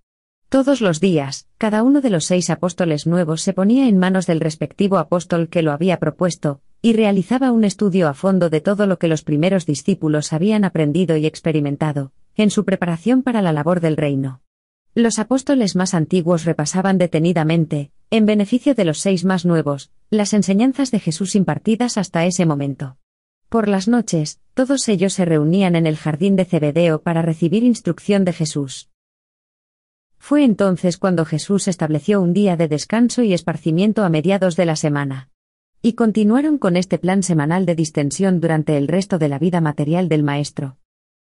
Todos 0.49 0.81
los 0.81 0.99
días, 0.99 1.47
cada 1.57 1.83
uno 1.83 2.01
de 2.01 2.09
los 2.09 2.25
seis 2.25 2.49
apóstoles 2.49 3.07
nuevos 3.07 3.41
se 3.41 3.53
ponía 3.53 3.87
en 3.87 3.97
manos 3.97 4.27
del 4.27 4.41
respectivo 4.41 4.97
apóstol 4.97 5.47
que 5.47 5.61
lo 5.61 5.71
había 5.71 5.99
propuesto, 5.99 6.59
y 6.81 6.91
realizaba 6.91 7.53
un 7.53 7.63
estudio 7.63 8.09
a 8.09 8.13
fondo 8.13 8.49
de 8.49 8.59
todo 8.59 8.87
lo 8.87 8.99
que 8.99 9.07
los 9.07 9.23
primeros 9.23 9.65
discípulos 9.65 10.33
habían 10.33 10.65
aprendido 10.65 11.15
y 11.15 11.25
experimentado, 11.25 12.11
en 12.35 12.49
su 12.49 12.65
preparación 12.65 13.23
para 13.23 13.41
la 13.41 13.53
labor 13.53 13.79
del 13.79 13.95
reino. 13.95 14.41
Los 14.93 15.17
apóstoles 15.17 15.77
más 15.77 15.93
antiguos 15.93 16.43
repasaban 16.43 16.97
detenidamente, 16.97 17.93
en 18.09 18.25
beneficio 18.25 18.75
de 18.75 18.83
los 18.83 18.99
seis 18.99 19.23
más 19.23 19.45
nuevos, 19.45 19.91
las 20.09 20.33
enseñanzas 20.33 20.91
de 20.91 20.99
Jesús 20.99 21.37
impartidas 21.37 21.97
hasta 21.97 22.25
ese 22.25 22.45
momento. 22.45 22.97
Por 23.47 23.69
las 23.69 23.87
noches, 23.87 24.40
todos 24.53 24.87
ellos 24.89 25.13
se 25.13 25.25
reunían 25.25 25.75
en 25.75 25.87
el 25.87 25.97
jardín 25.97 26.35
de 26.35 26.45
Cebedeo 26.45 27.01
para 27.01 27.21
recibir 27.21 27.63
instrucción 27.63 28.25
de 28.25 28.33
Jesús. 28.33 28.89
Fue 30.17 30.43
entonces 30.43 30.97
cuando 30.97 31.25
Jesús 31.25 31.67
estableció 31.67 32.21
un 32.21 32.33
día 32.33 32.55
de 32.55 32.67
descanso 32.67 33.23
y 33.23 33.33
esparcimiento 33.33 34.03
a 34.03 34.09
mediados 34.09 34.55
de 34.55 34.65
la 34.65 34.75
semana. 34.75 35.29
Y 35.81 35.93
continuaron 35.93 36.59
con 36.59 36.77
este 36.77 36.99
plan 36.99 37.23
semanal 37.23 37.65
de 37.65 37.73
distensión 37.73 38.39
durante 38.39 38.77
el 38.77 38.87
resto 38.87 39.17
de 39.17 39.29
la 39.29 39.39
vida 39.39 39.61
material 39.61 40.09
del 40.09 40.21
Maestro. 40.21 40.77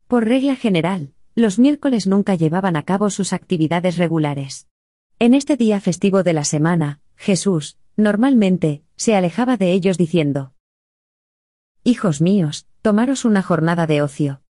Por 0.08 0.26
regla 0.26 0.56
general, 0.56 1.14
los 1.36 1.60
miércoles 1.60 2.08
nunca 2.08 2.34
llevaban 2.34 2.76
a 2.76 2.82
cabo 2.82 3.12
sus 3.12 3.34
actividades 3.34 3.98
regulares. 3.98 4.68
En 5.20 5.36
este 5.36 5.58
día 5.58 5.80
festivo 5.80 6.24
de 6.24 6.34
la 6.34 6.44
semana, 6.44 7.02
Jesús, 7.16 7.78
normalmente, 7.96 8.82
se 8.96 9.16
alejaba 9.16 9.58
de 9.58 9.74
ellos 9.74 10.00
diciendo, 10.00 10.54
Hijos 11.88 12.20
míos, 12.20 12.68
tomaros 12.82 13.24
una 13.24 13.42
jornada 13.42 13.88
de 13.88 14.02
ocio. 14.02 14.42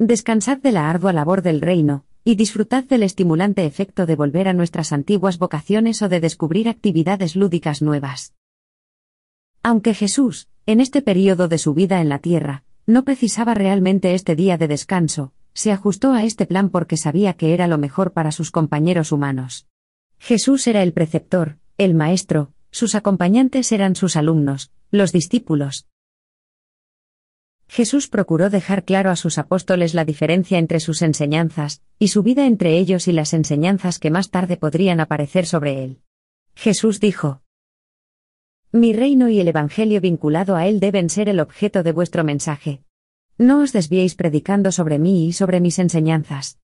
Descansad 0.00 0.58
de 0.58 0.72
la 0.72 0.90
ardua 0.90 1.12
labor 1.12 1.40
del 1.40 1.60
reino, 1.60 2.04
y 2.24 2.34
disfrutad 2.34 2.82
del 2.82 3.04
estimulante 3.04 3.64
efecto 3.64 4.06
de 4.06 4.16
volver 4.16 4.48
a 4.48 4.54
nuestras 4.54 4.90
antiguas 4.90 5.38
vocaciones 5.38 6.02
o 6.02 6.08
de 6.08 6.18
descubrir 6.18 6.68
actividades 6.68 7.36
lúdicas 7.36 7.80
nuevas. 7.80 8.34
Aunque 9.62 9.94
Jesús, 9.94 10.48
en 10.66 10.80
este 10.80 11.00
período 11.00 11.46
de 11.46 11.58
su 11.58 11.74
vida 11.74 12.00
en 12.00 12.08
la 12.08 12.18
tierra, 12.18 12.64
no 12.86 13.04
precisaba 13.04 13.54
realmente 13.54 14.14
este 14.14 14.34
día 14.34 14.58
de 14.58 14.66
descanso, 14.66 15.32
se 15.54 15.70
ajustó 15.70 16.12
a 16.12 16.24
este 16.24 16.44
plan 16.44 16.70
porque 16.70 16.96
sabía 16.96 17.34
que 17.34 17.54
era 17.54 17.68
lo 17.68 17.78
mejor 17.78 18.12
para 18.12 18.32
sus 18.32 18.50
compañeros 18.50 19.12
humanos. 19.12 19.68
Jesús 20.18 20.66
era 20.66 20.82
el 20.82 20.92
preceptor, 20.92 21.56
el 21.78 21.94
maestro, 21.94 22.50
sus 22.72 22.96
acompañantes 22.96 23.70
eran 23.70 23.94
sus 23.94 24.16
alumnos, 24.16 24.72
los 24.90 25.12
discípulos. 25.12 25.86
Jesús 27.70 28.08
procuró 28.08 28.50
dejar 28.50 28.84
claro 28.84 29.10
a 29.10 29.16
sus 29.16 29.38
apóstoles 29.38 29.94
la 29.94 30.04
diferencia 30.04 30.58
entre 30.58 30.80
sus 30.80 31.02
enseñanzas, 31.02 31.82
y 32.00 32.08
su 32.08 32.24
vida 32.24 32.46
entre 32.46 32.76
ellos 32.76 33.06
y 33.06 33.12
las 33.12 33.32
enseñanzas 33.32 34.00
que 34.00 34.10
más 34.10 34.30
tarde 34.30 34.56
podrían 34.56 34.98
aparecer 34.98 35.46
sobre 35.46 35.84
él. 35.84 36.00
Jesús 36.56 36.98
dijo, 36.98 37.42
Mi 38.72 38.92
reino 38.92 39.28
y 39.28 39.38
el 39.38 39.46
Evangelio 39.46 40.00
vinculado 40.00 40.56
a 40.56 40.66
él 40.66 40.80
deben 40.80 41.08
ser 41.08 41.28
el 41.28 41.38
objeto 41.38 41.84
de 41.84 41.92
vuestro 41.92 42.24
mensaje. 42.24 42.82
No 43.38 43.60
os 43.60 43.72
desviéis 43.72 44.16
predicando 44.16 44.72
sobre 44.72 44.98
mí 44.98 45.28
y 45.28 45.32
sobre 45.32 45.60
mis 45.60 45.78
enseñanzas. 45.78 46.59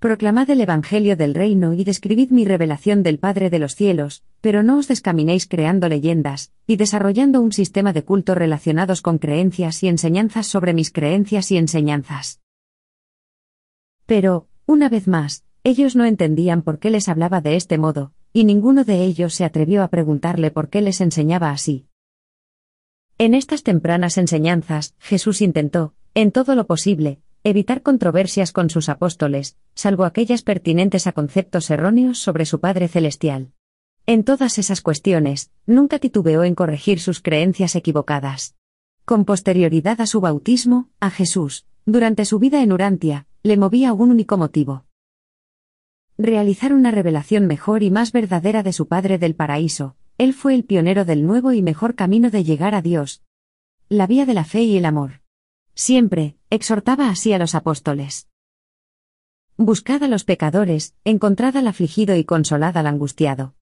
Proclamad 0.00 0.48
el 0.48 0.62
Evangelio 0.62 1.14
del 1.14 1.34
reino 1.34 1.74
y 1.74 1.84
describid 1.84 2.30
mi 2.30 2.46
revelación 2.46 3.02
del 3.02 3.18
Padre 3.18 3.50
de 3.50 3.58
los 3.58 3.74
cielos, 3.74 4.24
pero 4.40 4.62
no 4.62 4.78
os 4.78 4.88
descaminéis 4.88 5.46
creando 5.46 5.90
leyendas, 5.90 6.52
y 6.66 6.76
desarrollando 6.76 7.42
un 7.42 7.52
sistema 7.52 7.92
de 7.92 8.02
culto 8.02 8.34
relacionados 8.34 9.02
con 9.02 9.18
creencias 9.18 9.82
y 9.82 9.88
enseñanzas 9.88 10.46
sobre 10.46 10.72
mis 10.72 10.90
creencias 10.90 11.52
y 11.52 11.58
enseñanzas. 11.58 12.40
Pero, 14.06 14.48
una 14.64 14.88
vez 14.88 15.06
más, 15.06 15.44
ellos 15.64 15.94
no 15.96 16.06
entendían 16.06 16.62
por 16.62 16.78
qué 16.78 16.88
les 16.88 17.10
hablaba 17.10 17.42
de 17.42 17.56
este 17.56 17.76
modo, 17.76 18.14
y 18.32 18.44
ninguno 18.44 18.84
de 18.84 19.04
ellos 19.04 19.34
se 19.34 19.44
atrevió 19.44 19.82
a 19.82 19.88
preguntarle 19.88 20.50
por 20.50 20.70
qué 20.70 20.80
les 20.80 21.02
enseñaba 21.02 21.50
así. 21.50 21.88
En 23.18 23.34
estas 23.34 23.62
tempranas 23.62 24.16
enseñanzas, 24.16 24.94
Jesús 24.98 25.42
intentó, 25.42 25.92
en 26.14 26.32
todo 26.32 26.54
lo 26.54 26.66
posible, 26.66 27.20
evitar 27.42 27.82
controversias 27.82 28.52
con 28.52 28.68
sus 28.68 28.88
apóstoles, 28.88 29.56
salvo 29.74 30.04
aquellas 30.04 30.42
pertinentes 30.42 31.06
a 31.06 31.12
conceptos 31.12 31.70
erróneos 31.70 32.18
sobre 32.18 32.44
su 32.44 32.60
Padre 32.60 32.88
Celestial. 32.88 33.52
En 34.06 34.24
todas 34.24 34.58
esas 34.58 34.80
cuestiones, 34.80 35.50
nunca 35.66 35.98
titubeó 35.98 36.44
en 36.44 36.54
corregir 36.54 37.00
sus 37.00 37.20
creencias 37.20 37.76
equivocadas. 37.76 38.56
Con 39.04 39.24
posterioridad 39.24 40.00
a 40.00 40.06
su 40.06 40.20
bautismo, 40.20 40.90
a 41.00 41.10
Jesús, 41.10 41.66
durante 41.86 42.24
su 42.24 42.38
vida 42.38 42.62
en 42.62 42.72
Urantia, 42.72 43.26
le 43.42 43.56
movía 43.56 43.92
un 43.92 44.10
único 44.10 44.36
motivo. 44.36 44.84
Realizar 46.18 46.74
una 46.74 46.90
revelación 46.90 47.46
mejor 47.46 47.82
y 47.82 47.90
más 47.90 48.12
verdadera 48.12 48.62
de 48.62 48.74
su 48.74 48.88
Padre 48.88 49.16
del 49.16 49.34
Paraíso, 49.34 49.96
él 50.18 50.34
fue 50.34 50.54
el 50.54 50.64
pionero 50.64 51.06
del 51.06 51.24
nuevo 51.24 51.52
y 51.52 51.62
mejor 51.62 51.94
camino 51.94 52.30
de 52.30 52.44
llegar 52.44 52.74
a 52.74 52.82
Dios. 52.82 53.22
La 53.88 54.06
vía 54.06 54.26
de 54.26 54.34
la 54.34 54.44
fe 54.44 54.62
y 54.62 54.76
el 54.76 54.84
amor. 54.84 55.22
Siempre, 55.74 56.36
exhortaba 56.50 57.08
así 57.08 57.32
a 57.32 57.38
los 57.38 57.54
apóstoles. 57.54 58.28
Buscad 59.56 60.02
a 60.02 60.08
los 60.08 60.24
pecadores, 60.24 60.96
encontrad 61.04 61.56
al 61.56 61.68
afligido 61.68 62.16
y 62.16 62.24
consolad 62.24 62.76
al 62.76 62.88
angustiado. 62.88 63.54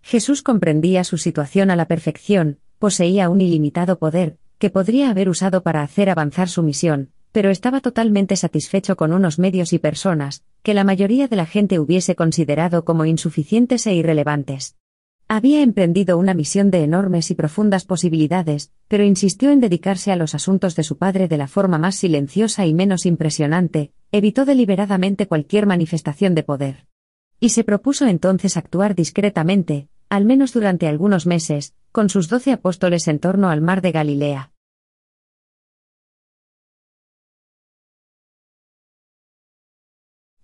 Jesús 0.00 0.42
comprendía 0.42 1.02
su 1.02 1.18
situación 1.18 1.72
a 1.72 1.76
la 1.76 1.88
perfección, 1.88 2.60
poseía 2.78 3.28
un 3.28 3.40
ilimitado 3.40 3.98
poder, 3.98 4.38
que 4.58 4.70
podría 4.70 5.10
haber 5.10 5.28
usado 5.28 5.64
para 5.64 5.82
hacer 5.82 6.08
avanzar 6.08 6.48
su 6.48 6.62
misión, 6.62 7.10
pero 7.32 7.50
estaba 7.50 7.80
totalmente 7.80 8.36
satisfecho 8.36 8.96
con 8.96 9.12
unos 9.12 9.40
medios 9.40 9.72
y 9.72 9.78
personas, 9.78 10.44
que 10.62 10.74
la 10.74 10.84
mayoría 10.84 11.26
de 11.26 11.36
la 11.36 11.46
gente 11.46 11.80
hubiese 11.80 12.14
considerado 12.14 12.84
como 12.84 13.04
insuficientes 13.04 13.86
e 13.86 13.94
irrelevantes. 13.94 14.76
Había 15.28 15.60
emprendido 15.62 16.18
una 16.18 16.34
misión 16.34 16.70
de 16.70 16.84
enormes 16.84 17.32
y 17.32 17.34
profundas 17.34 17.84
posibilidades, 17.84 18.70
pero 18.86 19.02
insistió 19.02 19.50
en 19.50 19.58
dedicarse 19.58 20.12
a 20.12 20.16
los 20.16 20.36
asuntos 20.36 20.76
de 20.76 20.84
su 20.84 20.98
padre 20.98 21.26
de 21.26 21.36
la 21.36 21.48
forma 21.48 21.78
más 21.78 21.96
silenciosa 21.96 22.64
y 22.64 22.72
menos 22.72 23.06
impresionante, 23.06 23.92
evitó 24.12 24.44
deliberadamente 24.44 25.26
cualquier 25.26 25.66
manifestación 25.66 26.36
de 26.36 26.44
poder. 26.44 26.86
Y 27.40 27.48
se 27.48 27.64
propuso 27.64 28.06
entonces 28.06 28.56
actuar 28.56 28.94
discretamente, 28.94 29.88
al 30.08 30.24
menos 30.24 30.52
durante 30.52 30.86
algunos 30.86 31.26
meses, 31.26 31.74
con 31.90 32.08
sus 32.08 32.28
doce 32.28 32.52
apóstoles 32.52 33.08
en 33.08 33.18
torno 33.18 33.50
al 33.50 33.60
mar 33.60 33.82
de 33.82 33.90
Galilea. 33.90 34.52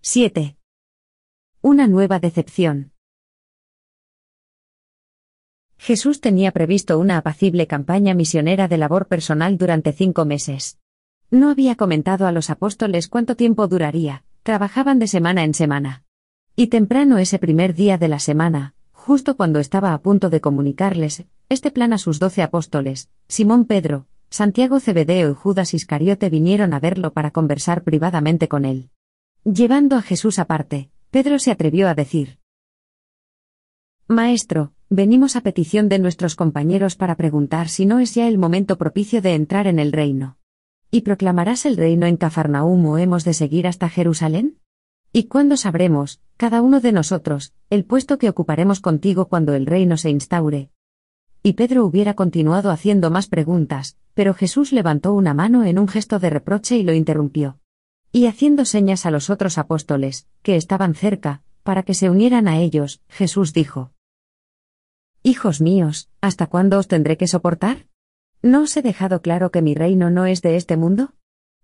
—7. 0.01 0.57
Una 1.61 1.87
nueva 1.87 2.19
decepción. 2.19 2.93
Jesús 5.83 6.21
tenía 6.21 6.53
previsto 6.53 6.97
una 7.01 7.17
apacible 7.17 7.67
campaña 7.67 8.15
misionera 8.15 8.69
de 8.69 8.79
labor 8.79 9.09
personal 9.09 9.59
durante 9.59 9.93
cinco 9.93 10.25
meses. 10.25 10.79
No 11.29 11.51
había 11.51 11.75
comentado 11.75 12.29
a 12.29 12.31
los 12.31 12.51
apóstoles 12.51 13.09
cuánto 13.09 13.35
tiempo 13.35 13.67
duraría, 13.67 14.23
trabajaban 14.45 15.01
de 15.01 15.09
semana 15.09 15.43
en 15.43 15.55
semana. 15.55 16.05
Y 16.55 16.69
temprano 16.69 17.19
ese 17.19 17.41
primer 17.41 17.75
día 17.75 17.99
de 17.99 18.07
la 18.07 18.21
semana, 18.21 18.77
justo 18.93 19.37
cuando 19.37 19.59
estaba 19.59 19.93
a 19.93 20.01
punto 20.01 20.31
de 20.31 20.41
comunicarles 20.41 21.25
este 21.49 21.73
plan 21.73 21.93
a 21.93 21.99
sus 21.99 22.21
doce 22.21 22.43
apóstoles, 22.43 23.11
Simón 23.27 23.65
Pedro, 23.65 24.07
Santiago 24.31 24.79
Cebedeo 24.79 25.33
y 25.33 25.35
Judas 25.35 25.75
Iscariote 25.75 26.31
vinieron 26.31 26.75
a 26.75 26.79
verlo 26.79 27.13
para 27.13 27.33
conversar 27.33 27.83
privadamente 27.83 28.47
con 28.47 28.67
él. 28.67 28.91
Llevando 29.43 29.97
a 29.97 30.03
Jesús 30.03 30.39
aparte, 30.39 30.93
Pedro 31.11 31.41
se 31.41 31.51
atrevió 31.51 31.89
a 31.89 31.97
decir, 31.97 32.39
Maestro, 34.09 34.73
venimos 34.95 35.37
a 35.37 35.41
petición 35.41 35.89
de 35.89 35.99
nuestros 35.99 36.37
compañeros 36.37 36.97
para 36.97 37.17
preguntar 37.17 37.71
si 37.71 37.87
no 37.87 37.99
es 37.99 38.15
ya 38.15 38.29
el 38.29 38.37
momento 38.37 38.77
propicio 38.77 39.23
de 39.23 39.35
entrar 39.35 39.67
en 39.67 39.79
el 39.79 39.91
reino. 39.91 40.37
¿Y 40.91 41.01
proclamarás 41.01 41.65
el 41.65 41.79
reino 41.79 42.05
en 42.05 42.19
Cafarnaúm 42.19 42.85
o 42.85 42.99
hemos 42.99 43.25
de 43.25 43.33
seguir 43.33 43.67
hasta 43.67 43.89
Jerusalén? 43.89 44.59
¿Y 45.11 45.25
cuándo 45.25 45.57
sabremos, 45.57 46.21
cada 46.37 46.61
uno 46.61 46.81
de 46.81 46.93
nosotros, 46.93 47.55
el 47.71 47.87
puesto 47.87 48.19
que 48.19 48.29
ocuparemos 48.29 48.81
contigo 48.81 49.29
cuando 49.29 49.55
el 49.55 49.65
reino 49.65 49.97
se 49.97 50.11
instaure? 50.11 50.69
Y 51.43 51.55
Pedro 51.55 51.87
hubiera 51.87 52.13
continuado 52.13 52.71
haciendo 52.71 53.11
más 53.11 53.29
preguntas, 53.29 53.97
pero 54.13 54.35
Jesús 54.35 54.73
levantó 54.73 55.15
una 55.15 55.33
mano 55.33 55.65
en 55.65 55.79
un 55.79 55.89
gesto 55.89 56.19
de 56.19 56.29
reproche 56.29 56.77
y 56.77 56.83
lo 56.83 56.93
interrumpió. 56.93 57.59
Y 58.13 58.27
haciendo 58.27 58.67
señas 58.67 59.07
a 59.07 59.11
los 59.11 59.31
otros 59.31 59.57
apóstoles, 59.57 60.27
que 60.43 60.57
estaban 60.57 60.95
cerca, 60.95 61.43
para 61.63 61.83
que 61.83 61.95
se 61.95 62.11
unieran 62.11 62.47
a 62.47 62.59
ellos, 62.59 63.01
Jesús 63.09 63.55
dijo, 63.55 63.91
Hijos 65.25 65.61
míos, 65.61 66.09
¿hasta 66.21 66.49
cuándo 66.49 66.81
os 66.81 66.89
tendré 66.89 67.17
que 67.17 67.29
soportar? 67.29 67.87
¿No 68.43 68.63
os 68.63 68.77
he 68.77 68.83
dejado 68.83 69.23
claro 69.23 69.53
que 69.53 69.63
mi 69.63 69.73
reino 69.73 70.11
no 70.11 70.27
es 70.27 70.43
de 70.43 70.57
este 70.57 70.77
mundo? 70.77 71.13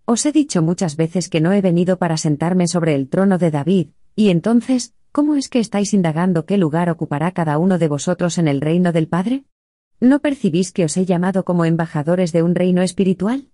Os 0.04 0.24
he 0.26 0.30
dicho 0.30 0.62
muchas 0.62 0.94
veces 0.96 1.28
que 1.28 1.40
no 1.40 1.52
he 1.52 1.60
venido 1.60 1.98
para 1.98 2.16
sentarme 2.18 2.68
sobre 2.68 2.94
el 2.94 3.08
trono 3.08 3.36
de 3.36 3.50
David, 3.50 3.88
y 4.14 4.28
entonces, 4.28 4.94
¿cómo 5.10 5.34
es 5.34 5.48
que 5.48 5.58
estáis 5.58 5.92
indagando 5.92 6.46
qué 6.46 6.56
lugar 6.56 6.88
ocupará 6.88 7.32
cada 7.32 7.58
uno 7.58 7.78
de 7.78 7.88
vosotros 7.88 8.38
en 8.38 8.46
el 8.46 8.60
reino 8.60 8.92
del 8.92 9.08
Padre? 9.08 9.42
¿No 9.98 10.20
percibís 10.20 10.70
que 10.70 10.84
os 10.84 10.96
he 10.96 11.04
llamado 11.04 11.44
como 11.44 11.64
embajadores 11.64 12.30
de 12.30 12.44
un 12.44 12.54
reino 12.54 12.82
espiritual? 12.82 13.48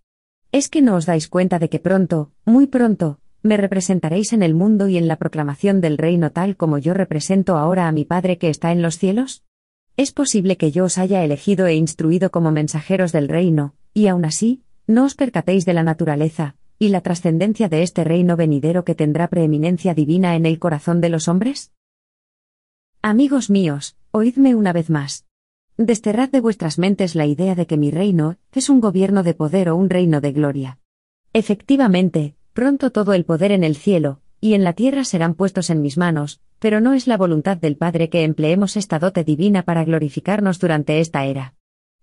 ¿Es 0.53 0.69
que 0.69 0.83
no 0.83 0.97
os 0.97 1.07
dais 1.07 1.29
cuenta 1.29 1.59
de 1.59 1.71
que 1.71 1.79
pronto, 1.79 2.31
muy 2.45 2.67
pronto, 2.67 3.21
me 3.43 3.57
representaréis 3.57 4.35
en 4.35 4.43
el 4.43 4.53
mundo 4.53 4.87
y 4.87 4.99
en 4.99 5.09
la 5.09 5.17
proclamación 5.17 5.81
del 5.81 5.97
reino 5.97 6.31
tal 6.31 6.59
como 6.59 6.77
yo 6.77 6.93
represento 6.93 7.57
ahora 7.57 7.89
a 7.89 7.93
mi 7.93 8.05
Padre 8.05 8.37
que 8.37 8.51
está 8.51 8.71
en 8.71 8.83
los 8.83 8.99
cielos? 8.99 9.45
Es 9.97 10.11
posible 10.11 10.57
que 10.57 10.73
yo 10.73 10.87
os 10.87 10.99
haya 10.99 11.23
elegido 11.23 11.67
e 11.67 11.75
instruido 11.75 12.31
como 12.31 12.51
mensajeros 12.51 13.13
del 13.13 13.29
reino, 13.29 13.75
y 13.93 14.09
aún 14.09 14.25
así, 14.25 14.63
no 14.89 15.05
os 15.05 15.15
percatéis 15.15 15.65
de 15.65 15.73
la 15.73 15.85
naturaleza, 15.85 16.57
y 16.81 16.89
la 16.89 17.01
trascendencia 17.01 17.69
de 17.69 17.83
este 17.83 18.03
reino 18.03 18.37
venidero 18.37 18.85
que 18.85 18.97
tendrá 18.97 19.29
preeminencia 19.29 19.95
divina 19.95 20.35
en 20.35 20.47
el 20.47 20.59
corazón 20.59 21.01
de 21.01 21.11
los 21.11 21.29
hombres? 21.29 21.73
Amigos 23.03 23.51
míos, 23.51 23.97
oídme 24.11 24.57
una 24.57 24.73
vez 24.73 24.91
más. 24.91 25.27
Desterrad 25.77 26.31
de 26.31 26.41
vuestras 26.41 26.79
mentes 26.79 27.15
la 27.15 27.27
idea 27.27 27.55
de 27.55 27.67
que 27.67 27.77
mi 27.77 27.93
reino 27.93 28.37
es 28.53 28.69
un 28.69 28.81
gobierno 28.81 29.23
de 29.23 29.35
poder 29.35 29.69
o 29.69 29.77
un 29.77 29.91
reino 29.91 30.21
de 30.21 30.33
gloria. 30.33 30.79
Efectivamente, 31.33 32.35
pronto 32.53 32.91
todo 32.91 33.13
el 33.13 33.25
poder 33.25 33.53
en 33.53 33.63
el 33.63 33.77
cielo, 33.77 34.21
y 34.45 34.53
en 34.53 34.63
la 34.63 34.75
tierra 34.75 35.05
serán 35.05 35.33
puestos 35.33 35.71
en 35.71 35.81
mis 35.81 35.97
manos, 35.97 36.39
pero 36.59 36.83
no 36.83 36.93
es 36.93 37.07
la 37.07 37.17
voluntad 37.17 37.57
del 37.57 37.79
Padre 37.79 38.11
que 38.11 38.25
empleemos 38.25 38.77
esta 38.77 38.99
dote 38.99 39.25
divina 39.25 39.63
para 39.63 39.87
glorificarnos 39.87 40.59
durante 40.59 41.01
esta 41.01 41.25
era. 41.25 41.55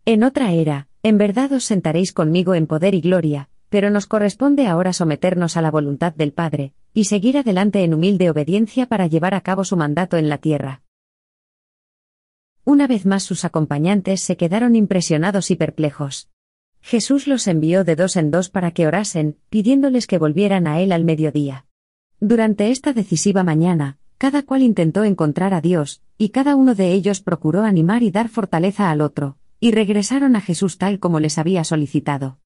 En 0.05 0.23
otra 0.23 0.51
era, 0.51 0.87
en 1.03 1.19
verdad 1.19 1.51
os 1.51 1.65
sentaréis 1.65 2.13
conmigo 2.13 2.55
en 2.55 2.65
poder 2.65 2.95
y 2.95 3.01
gloria, 3.01 3.49
pero 3.69 3.91
nos 3.91 4.07
corresponde 4.07 4.65
ahora 4.65 4.91
someternos 4.91 5.55
a 5.55 5.61
la 5.61 5.69
voluntad 5.69 6.15
del 6.15 6.33
Padre, 6.33 6.73
y 6.95 7.03
seguir 7.03 7.37
adelante 7.37 7.83
en 7.83 7.93
humilde 7.93 8.31
obediencia 8.31 8.87
para 8.87 9.05
llevar 9.05 9.35
a 9.35 9.41
cabo 9.41 9.63
su 9.63 9.77
mandato 9.77 10.17
en 10.17 10.27
la 10.27 10.39
tierra. 10.39 10.81
Una 12.65 12.87
vez 12.87 13.05
más 13.05 13.21
sus 13.21 13.45
acompañantes 13.45 14.19
se 14.21 14.35
quedaron 14.35 14.75
impresionados 14.75 15.51
y 15.51 15.57
perplejos. 15.57 16.31
Jesús 16.81 17.27
los 17.27 17.45
envió 17.45 17.83
de 17.83 17.95
dos 17.95 18.15
en 18.15 18.31
dos 18.31 18.49
para 18.49 18.71
que 18.71 18.87
orasen, 18.87 19.37
pidiéndoles 19.51 20.07
que 20.07 20.17
volvieran 20.17 20.65
a 20.65 20.81
Él 20.81 20.91
al 20.91 21.03
mediodía. 21.03 21.67
Durante 22.23 22.69
esta 22.69 22.93
decisiva 22.93 23.43
mañana, 23.43 23.97
cada 24.19 24.43
cual 24.43 24.61
intentó 24.61 25.03
encontrar 25.03 25.55
a 25.55 25.59
Dios, 25.59 26.03
y 26.19 26.29
cada 26.29 26.55
uno 26.55 26.75
de 26.75 26.93
ellos 26.93 27.19
procuró 27.19 27.63
animar 27.63 28.03
y 28.03 28.11
dar 28.11 28.29
fortaleza 28.29 28.91
al 28.91 29.01
otro, 29.01 29.37
y 29.59 29.71
regresaron 29.71 30.35
a 30.35 30.41
Jesús 30.41 30.77
tal 30.77 30.99
como 30.99 31.19
les 31.19 31.39
había 31.39 31.63
solicitado. 31.63 32.37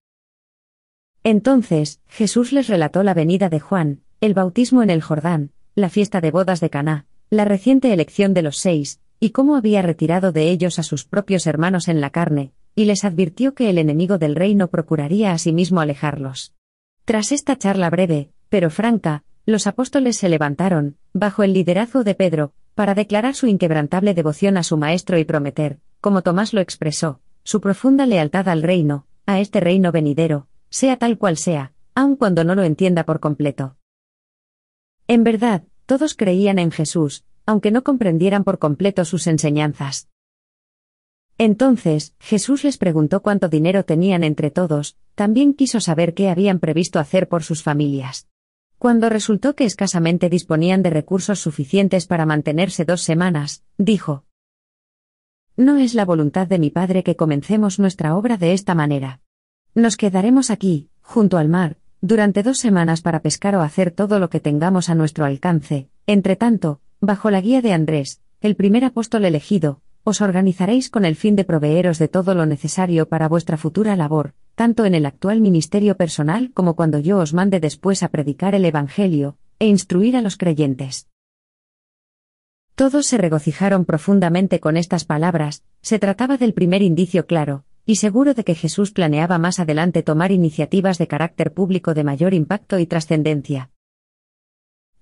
Entonces, 1.26 2.00
Jesús 2.08 2.54
les 2.54 2.70
relató 2.70 3.04
la 3.04 3.14
venida 3.14 3.50
de 3.50 3.60
Juan, 3.60 4.00
el 4.22 4.34
bautismo 4.34 4.82
en 4.82 4.90
el 4.90 5.02
Jordán, 5.02 5.52
la 5.76 5.90
fiesta 5.90 6.22
de 6.22 6.32
bodas 6.32 6.62
de 6.62 6.70
Caná, 6.70 7.06
la 7.30 7.44
reciente 7.44 7.92
elección 7.92 8.34
de 8.34 8.44
los 8.44 8.58
seis, 8.58 9.02
y 9.20 9.32
cómo 9.32 9.58
había 9.58 9.82
retirado 9.82 10.32
de 10.32 10.52
ellos 10.52 10.80
a 10.80 10.84
sus 10.84 11.04
propios 11.04 11.48
hermanos 11.48 11.90
en 11.90 12.00
la 12.00 12.12
carne, 12.12 12.54
y 12.76 12.86
les 12.86 13.04
advirtió 13.04 13.54
que 13.54 13.70
el 13.70 13.78
enemigo 13.78 14.20
del 14.20 14.38
reino 14.38 14.70
procuraría 14.70 15.34
asimismo 15.34 15.82
alejarlos. 15.82 16.54
Tras 17.04 17.34
esta 17.34 17.58
charla 17.58 17.90
breve, 17.90 18.30
pero 18.48 18.70
franca, 18.70 19.26
los 19.46 19.68
apóstoles 19.68 20.18
se 20.18 20.30
levantaron, 20.30 20.98
bajo 21.14 21.44
el 21.44 21.54
liderazgo 21.54 22.04
de 22.04 22.16
Pedro, 22.16 22.54
para 22.74 22.96
declarar 22.96 23.36
su 23.36 23.48
inquebrantable 23.48 24.14
devoción 24.14 24.58
a 24.58 24.64
su 24.64 24.78
Maestro 24.78 25.18
y 25.18 25.24
prometer, 25.24 25.80
como 26.02 26.24
Tomás 26.24 26.54
lo 26.54 26.62
expresó, 26.62 27.22
su 27.44 27.62
profunda 27.62 28.06
lealtad 28.06 28.50
al 28.50 28.64
reino, 28.64 29.06
a 29.26 29.40
este 29.40 29.60
reino 29.60 29.92
venidero, 29.92 30.48
sea 30.70 30.98
tal 30.98 31.18
cual 31.18 31.38
sea, 31.38 31.74
aun 31.94 32.16
cuando 32.16 32.44
no 32.44 32.56
lo 32.56 32.64
entienda 32.64 33.06
por 33.06 33.20
completo. 33.20 33.78
En 35.08 35.24
verdad, 35.24 35.64
todos 35.86 36.16
creían 36.16 36.58
en 36.58 36.72
Jesús, 36.72 37.24
aunque 37.46 37.72
no 37.72 37.84
comprendieran 37.84 38.44
por 38.44 38.58
completo 38.58 39.06
sus 39.06 39.28
enseñanzas. 39.28 40.10
Entonces, 41.38 42.16
Jesús 42.20 42.64
les 42.64 42.78
preguntó 42.78 43.22
cuánto 43.22 43.50
dinero 43.50 43.86
tenían 43.86 44.24
entre 44.24 44.50
todos, 44.50 44.98
también 45.14 45.54
quiso 45.54 45.80
saber 45.80 46.14
qué 46.14 46.30
habían 46.30 46.60
previsto 46.60 46.98
hacer 46.98 47.28
por 47.28 47.44
sus 47.44 47.62
familias. 47.62 48.28
Cuando 48.86 49.10
resultó 49.10 49.56
que 49.56 49.65
escasamente 49.65 50.30
disponían 50.30 50.84
de 50.84 50.91
recursos 50.91 51.39
suficientes 51.39 52.06
para 52.06 52.28
mantenerse 52.28 52.86
dos 52.86 53.02
semanas, 53.02 53.63
dijo, 53.80 54.26
No 55.58 55.78
es 55.78 55.95
la 55.95 56.06
voluntad 56.06 56.45
de 56.45 56.60
mi 56.60 56.69
Padre 56.69 57.02
que 57.02 57.15
comencemos 57.15 57.80
nuestra 57.80 58.15
obra 58.15 58.38
de 58.38 58.54
esta 58.54 58.76
manera. 58.76 59.21
Nos 59.74 59.98
quedaremos 59.98 60.52
aquí, 60.52 60.91
junto 61.02 61.39
al 61.39 61.50
mar, 61.50 61.78
durante 62.02 62.43
dos 62.43 62.60
semanas 62.60 63.02
para 63.02 63.24
pescar 63.24 63.56
o 63.56 63.62
hacer 63.62 63.89
todo 63.89 64.19
lo 64.19 64.30
que 64.30 64.39
tengamos 64.39 64.88
a 64.91 64.93
nuestro 64.93 65.26
alcance, 65.26 65.89
entre 66.06 66.36
tanto, 66.36 66.80
bajo 67.02 67.32
la 67.32 67.41
guía 67.41 67.63
de 67.63 67.74
Andrés, 67.74 68.21
el 68.39 68.56
primer 68.56 68.86
apóstol 68.86 69.26
elegido, 69.26 69.82
os 70.06 70.22
organizaréis 70.22 70.89
con 70.89 71.04
el 71.04 71.15
fin 71.15 71.36
de 71.36 71.44
proveeros 71.44 71.98
de 71.98 72.08
todo 72.08 72.36
lo 72.36 72.46
necesario 72.46 73.10
para 73.10 73.28
vuestra 73.28 73.58
futura 73.58 73.96
labor, 73.96 74.34
tanto 74.54 74.86
en 74.86 74.94
el 74.94 75.06
actual 75.08 75.41
ministerio 75.41 75.98
personal 75.98 76.52
como 76.54 76.76
cuando 76.76 77.00
yo 77.00 77.18
os 77.18 77.34
mande 77.34 77.60
después 77.60 78.04
a 78.04 78.10
predicar 78.10 78.54
el 78.54 78.65
Evangelio, 78.65 79.38
e 79.58 79.65
instruir 79.68 80.15
a 80.15 80.22
los 80.22 80.38
creyentes. 80.38 81.08
Todos 82.76 83.08
se 83.08 83.18
regocijaron 83.18 83.84
profundamente 83.84 84.60
con 84.60 84.78
estas 84.78 85.06
palabras, 85.06 85.63
se 85.82 85.98
trataba 85.98 86.38
del 86.38 86.54
primer 86.54 86.84
indicio 86.84 87.26
claro, 87.26 87.65
y 87.86 87.96
seguro 87.96 88.36
de 88.36 88.44
que 88.44 88.54
Jesús 88.54 88.91
planeaba 88.91 89.39
más 89.39 89.60
adelante 89.60 90.04
tomar 90.04 90.32
iniciativas 90.32 91.00
de 91.00 91.08
carácter 91.08 91.52
público 91.52 91.96
de 91.96 92.04
mayor 92.04 92.36
impacto 92.36 92.78
y 92.78 92.86
trascendencia. 92.86 93.72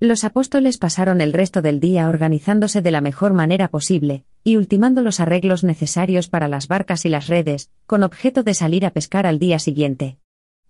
Los 0.03 0.25
apóstoles 0.25 0.77
pasaron 0.77 1.21
el 1.21 1.31
resto 1.31 1.61
del 1.61 1.79
día 1.79 2.09
organizándose 2.09 2.81
de 2.81 2.91
la 2.91 2.99
mejor 2.99 3.31
manera 3.31 3.69
posible, 3.69 4.25
y 4.43 4.57
ultimando 4.57 5.01
los 5.01 5.21
arreglos 5.21 5.63
necesarios 5.63 6.27
para 6.27 6.49
las 6.49 6.67
barcas 6.67 7.05
y 7.05 7.09
las 7.09 7.27
redes, 7.27 7.71
con 7.85 8.03
objeto 8.03 8.43
de 8.43 8.53
salir 8.53 8.85
a 8.85 8.89
pescar 8.89 9.25
al 9.25 9.39
día 9.39 9.59
siguiente. 9.59 10.17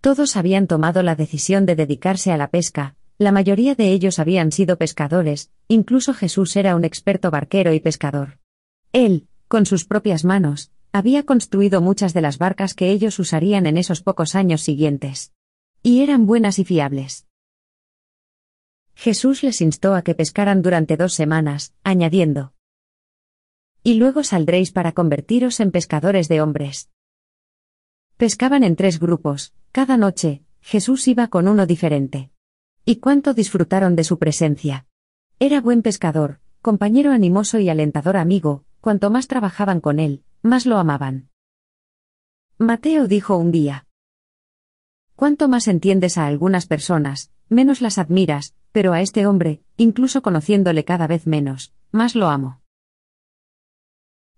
Todos 0.02 0.38
habían 0.38 0.68
tomado 0.68 1.02
la 1.02 1.16
decisión 1.16 1.66
de 1.66 1.76
dedicarse 1.76 2.32
a 2.32 2.38
la 2.38 2.52
pesca, 2.52 2.96
la 3.18 3.32
mayoría 3.32 3.74
de 3.74 3.92
ellos 3.92 4.20
habían 4.20 4.52
sido 4.52 4.78
pescadores, 4.78 5.50
incluso 5.68 6.14
Jesús 6.14 6.56
era 6.56 6.76
un 6.76 6.86
experto 6.86 7.32
barquero 7.32 7.74
y 7.74 7.80
pescador. 7.80 8.38
Él, 8.92 9.26
con 9.48 9.66
sus 9.66 9.84
propias 9.86 10.26
manos, 10.26 10.70
había 10.92 11.24
construido 11.24 11.82
muchas 11.82 12.14
de 12.14 12.22
las 12.22 12.38
barcas 12.38 12.76
que 12.76 12.92
ellos 12.92 13.18
usarían 13.18 13.66
en 13.66 13.78
esos 13.78 14.04
pocos 14.04 14.36
años 14.36 14.62
siguientes. 14.62 15.34
Y 15.82 16.04
eran 16.04 16.28
buenas 16.28 16.60
y 16.60 16.66
fiables. 16.66 17.26
Jesús 18.96 19.44
les 19.44 19.62
instó 19.62 19.96
a 19.96 20.02
que 20.02 20.16
pescaran 20.16 20.62
durante 20.62 20.98
dos 20.98 21.14
semanas, 21.14 21.74
añadiendo, 21.84 22.54
Y 23.84 23.96
luego 23.96 24.24
saldréis 24.24 24.72
para 24.72 24.94
convertiros 24.94 25.60
en 25.60 25.72
pescadores 25.72 26.30
de 26.30 26.42
hombres. 26.42 26.90
Pescaban 28.18 28.64
en 28.64 28.76
tres 28.76 29.00
grupos, 29.00 29.54
cada 29.72 29.98
noche, 29.98 30.44
Jesús 30.62 31.08
iba 31.08 31.28
con 31.28 31.48
uno 31.48 31.66
diferente. 31.66 32.32
Y 32.86 32.98
cuánto 32.98 33.34
disfrutaron 33.34 33.96
de 33.96 34.06
su 34.06 34.20
presencia. 34.20 34.88
Era 35.40 35.60
buen 35.60 35.82
pescador, 35.82 36.40
compañero 36.62 37.12
animoso 37.12 37.60
y 37.60 37.68
alentador 37.68 38.16
amigo, 38.16 38.64
cuanto 38.80 39.10
más 39.10 39.28
trabajaban 39.28 39.82
con 39.82 40.00
él, 40.00 40.24
más 40.42 40.66
lo 40.66 40.78
amaban. 40.78 41.30
Mateo 42.58 43.08
dijo 43.08 43.36
un 43.36 43.52
día. 43.52 43.88
Cuanto 45.16 45.50
más 45.50 45.68
entiendes 45.68 46.18
a 46.18 46.26
algunas 46.26 46.66
personas, 46.68 47.32
menos 47.50 47.82
las 47.82 47.98
admiras, 47.98 48.56
pero 48.74 48.92
a 48.92 49.00
este 49.00 49.26
hombre, 49.26 49.62
incluso 49.78 50.22
conociéndole 50.22 50.84
cada 50.84 51.08
vez 51.08 51.26
menos, 51.26 51.72
más 51.92 52.16
lo 52.16 52.28
amo. 52.28 52.60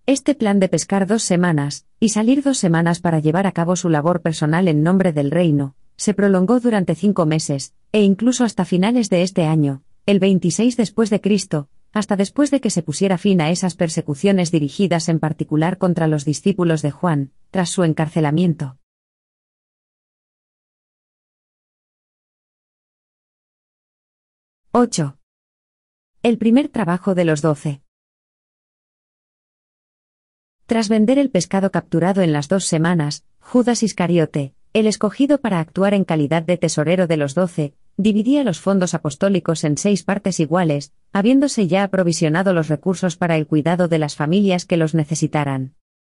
Este 0.05 0.35
plan 0.35 0.59
de 0.59 0.69
pescar 0.69 1.07
dos 1.07 1.23
semanas, 1.23 1.87
y 1.99 2.09
salir 2.09 2.43
dos 2.43 2.59
semanas 2.59 2.99
para 2.99 3.19
llevar 3.19 3.47
a 3.47 3.53
cabo 3.53 3.75
su 3.75 3.89
labor 3.89 4.21
personal 4.21 4.67
en 4.67 4.83
nombre 4.83 5.13
del 5.13 5.31
reino, 5.31 5.75
se 5.95 6.13
prolongó 6.13 6.59
durante 6.59 6.93
cinco 6.93 7.25
meses, 7.25 7.73
e 7.91 8.03
incluso 8.03 8.43
hasta 8.43 8.65
finales 8.65 9.09
de 9.09 9.23
este 9.23 9.45
año, 9.45 9.81
el 10.05 10.19
26 10.19 10.77
después 10.77 11.09
de 11.09 11.21
Cristo, 11.21 11.69
hasta 11.93 12.17
después 12.17 12.51
de 12.51 12.59
que 12.59 12.69
se 12.69 12.83
pusiera 12.83 13.17
fin 13.17 13.39
a 13.39 13.49
esas 13.49 13.75
persecuciones 13.75 14.51
dirigidas 14.51 15.07
en 15.07 15.19
particular 15.19 15.77
contra 15.77 16.07
los 16.07 16.25
discípulos 16.25 16.81
de 16.81 16.91
Juan, 16.91 17.31
tras 17.51 17.69
su 17.69 17.85
encarcelamiento. 17.85 18.77
8. 24.77 25.17
El 26.21 26.37
primer 26.37 26.67
trabajo 26.67 27.15
de 27.15 27.23
los 27.23 27.41
doce. 27.41 27.81
Tras 30.65 30.89
vender 30.89 31.17
el 31.17 31.31
pescado 31.31 31.71
capturado 31.71 32.21
en 32.21 32.33
las 32.33 32.49
dos 32.49 32.65
semanas, 32.65 33.23
Judas 33.39 33.83
Iscariote, 33.83 34.53
el 34.73 34.87
escogido 34.87 35.39
para 35.39 35.61
actuar 35.61 35.93
en 35.93 36.03
calidad 36.03 36.43
de 36.43 36.57
tesorero 36.57 37.07
de 37.07 37.15
los 37.15 37.35
doce, 37.35 37.73
dividía 37.95 38.43
los 38.43 38.59
fondos 38.59 38.93
apostólicos 38.93 39.63
en 39.63 39.77
seis 39.77 40.03
partes 40.03 40.41
iguales, 40.41 40.91
habiéndose 41.13 41.67
ya 41.69 41.85
aprovisionado 41.85 42.51
los 42.51 42.67
recursos 42.67 43.15
para 43.15 43.37
el 43.37 43.47
cuidado 43.47 43.87
de 43.87 43.99
las 43.99 44.17
familias 44.17 44.65
que 44.65 44.75
los 44.75 44.93
necesitaran. 44.93 45.75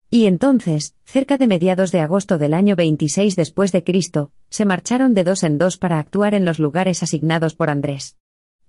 Y 0.10 0.26
entonces, 0.26 0.96
cerca 1.04 1.38
de 1.38 1.46
mediados 1.46 1.92
de 1.92 2.00
agosto 2.00 2.40
del 2.40 2.56
año 2.56 2.76
26 2.76 3.36
después 3.36 3.72
de 3.72 3.84
Cristo, 3.84 4.32
se 4.50 4.66
marcharon 4.66 5.14
de 5.14 5.26
dos 5.26 5.44
en 5.44 5.60
dos 5.60 5.78
para 5.78 6.00
actuar 6.00 6.34
en 6.34 6.44
los 6.44 6.58
lugares 6.58 7.04
asignados 7.04 7.54
por 7.54 7.70
Andrés. 7.70 8.18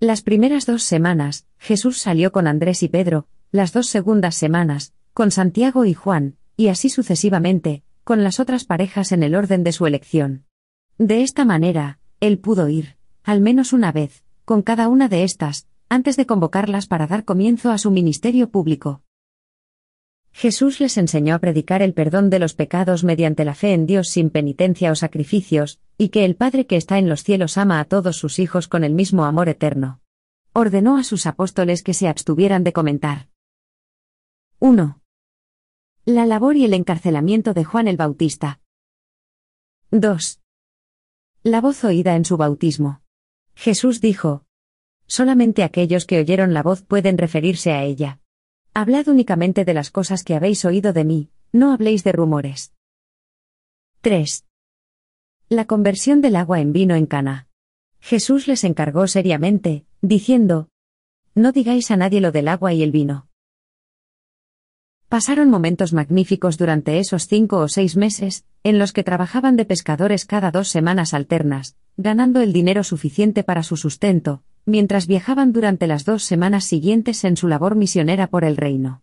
Las 0.00 0.22
primeras 0.22 0.64
dos 0.64 0.84
semanas, 0.84 1.44
Jesús 1.58 1.98
salió 1.98 2.30
con 2.30 2.46
Andrés 2.46 2.84
y 2.84 2.88
Pedro, 2.88 3.26
las 3.50 3.72
dos 3.72 3.88
segundas 3.88 4.36
semanas, 4.36 4.92
con 5.12 5.32
Santiago 5.32 5.84
y 5.86 5.92
Juan, 5.92 6.36
y 6.56 6.68
así 6.68 6.88
sucesivamente, 6.88 7.82
con 8.04 8.22
las 8.22 8.38
otras 8.38 8.64
parejas 8.64 9.10
en 9.10 9.24
el 9.24 9.34
orden 9.34 9.64
de 9.64 9.72
su 9.72 9.86
elección. 9.86 10.44
De 10.98 11.22
esta 11.22 11.44
manera, 11.44 11.98
él 12.20 12.38
pudo 12.38 12.68
ir, 12.68 12.96
al 13.24 13.40
menos 13.40 13.72
una 13.72 13.90
vez, 13.90 14.22
con 14.44 14.62
cada 14.62 14.86
una 14.86 15.08
de 15.08 15.24
estas, 15.24 15.66
antes 15.88 16.16
de 16.16 16.26
convocarlas 16.26 16.86
para 16.86 17.08
dar 17.08 17.24
comienzo 17.24 17.72
a 17.72 17.78
su 17.78 17.90
ministerio 17.90 18.50
público. 18.50 19.02
Jesús 20.30 20.78
les 20.78 20.96
enseñó 20.96 21.34
a 21.34 21.40
predicar 21.40 21.82
el 21.82 21.92
perdón 21.92 22.30
de 22.30 22.38
los 22.38 22.54
pecados 22.54 23.02
mediante 23.02 23.44
la 23.44 23.56
fe 23.56 23.72
en 23.72 23.86
Dios 23.86 24.10
sin 24.10 24.30
penitencia 24.30 24.92
o 24.92 24.94
sacrificios, 24.94 25.80
y 26.00 26.10
que 26.10 26.24
el 26.24 26.36
Padre 26.36 26.66
que 26.66 26.76
está 26.76 26.96
en 26.98 27.08
los 27.08 27.24
cielos 27.24 27.58
ama 27.58 27.80
a 27.80 27.84
todos 27.84 28.16
sus 28.16 28.38
hijos 28.38 28.68
con 28.68 28.84
el 28.84 28.94
mismo 28.94 29.24
amor 29.24 29.48
eterno. 29.48 30.00
Ordenó 30.52 30.96
a 30.96 31.02
sus 31.02 31.26
apóstoles 31.26 31.82
que 31.82 31.92
se 31.92 32.06
abstuvieran 32.06 32.62
de 32.62 32.72
comentar. 32.72 33.28
1. 34.60 35.00
La 36.04 36.24
labor 36.24 36.56
y 36.56 36.64
el 36.64 36.72
encarcelamiento 36.72 37.52
de 37.52 37.64
Juan 37.64 37.88
el 37.88 37.96
Bautista. 37.96 38.60
2. 39.90 40.40
La 41.42 41.60
voz 41.60 41.82
oída 41.84 42.14
en 42.14 42.24
su 42.24 42.36
bautismo. 42.36 43.02
Jesús 43.56 44.00
dijo, 44.00 44.44
Solamente 45.08 45.64
aquellos 45.64 46.06
que 46.06 46.20
oyeron 46.20 46.54
la 46.54 46.62
voz 46.62 46.82
pueden 46.82 47.18
referirse 47.18 47.72
a 47.72 47.82
ella. 47.82 48.20
Hablad 48.72 49.08
únicamente 49.08 49.64
de 49.64 49.74
las 49.74 49.90
cosas 49.90 50.22
que 50.22 50.34
habéis 50.34 50.64
oído 50.64 50.92
de 50.92 51.04
mí, 51.04 51.30
no 51.50 51.72
habléis 51.72 52.04
de 52.04 52.12
rumores. 52.12 52.72
3. 54.02 54.47
La 55.50 55.64
conversión 55.64 56.20
del 56.20 56.36
agua 56.36 56.60
en 56.60 56.74
vino 56.74 56.94
en 56.94 57.06
Cana. 57.06 57.46
Jesús 58.00 58.48
les 58.48 58.64
encargó 58.64 59.06
seriamente, 59.06 59.86
diciendo: 60.02 60.68
No 61.34 61.52
digáis 61.52 61.90
a 61.90 61.96
nadie 61.96 62.20
lo 62.20 62.32
del 62.32 62.48
agua 62.48 62.74
y 62.74 62.82
el 62.82 62.92
vino. 62.92 63.28
Pasaron 65.08 65.48
momentos 65.48 65.94
magníficos 65.94 66.58
durante 66.58 66.98
esos 66.98 67.28
cinco 67.28 67.60
o 67.60 67.68
seis 67.68 67.96
meses, 67.96 68.44
en 68.62 68.78
los 68.78 68.92
que 68.92 69.02
trabajaban 69.02 69.56
de 69.56 69.64
pescadores 69.64 70.26
cada 70.26 70.50
dos 70.50 70.68
semanas 70.68 71.14
alternas, 71.14 71.78
ganando 71.96 72.42
el 72.42 72.52
dinero 72.52 72.84
suficiente 72.84 73.42
para 73.42 73.62
su 73.62 73.78
sustento, 73.78 74.42
mientras 74.66 75.06
viajaban 75.06 75.54
durante 75.54 75.86
las 75.86 76.04
dos 76.04 76.24
semanas 76.24 76.64
siguientes 76.64 77.24
en 77.24 77.38
su 77.38 77.48
labor 77.48 77.74
misionera 77.74 78.26
por 78.26 78.44
el 78.44 78.58
reino. 78.58 79.00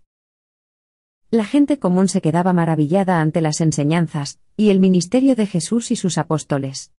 La 1.31 1.43
gente 1.43 1.79
común 1.79 2.07
se 2.07 2.21
quedaba 2.21 2.53
maravillada 2.53 3.19
ante 3.19 3.41
las 3.41 3.61
enseñanzas, 3.61 4.39
y 4.57 4.69
el 4.69 4.79
ministerio 4.79 5.35
de 5.35 5.47
Jesús 5.47 5.91
y 5.91 5.95
sus 5.95 6.17
apóstoles. 6.17 6.91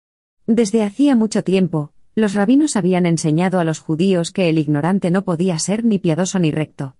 Desde 0.45 0.83
hacía 0.83 1.15
mucho 1.15 1.43
tiempo, 1.43 1.91
los 2.15 2.33
rabinos 2.33 2.75
habían 2.75 3.05
enseñado 3.05 3.59
a 3.59 3.63
los 3.63 3.79
judíos 3.79 4.31
que 4.31 4.49
el 4.49 4.57
ignorante 4.57 5.11
no 5.11 5.23
podía 5.23 5.59
ser 5.59 5.85
ni 5.85 5.99
piadoso 5.99 6.39
ni 6.39 6.51
recto. 6.51 6.95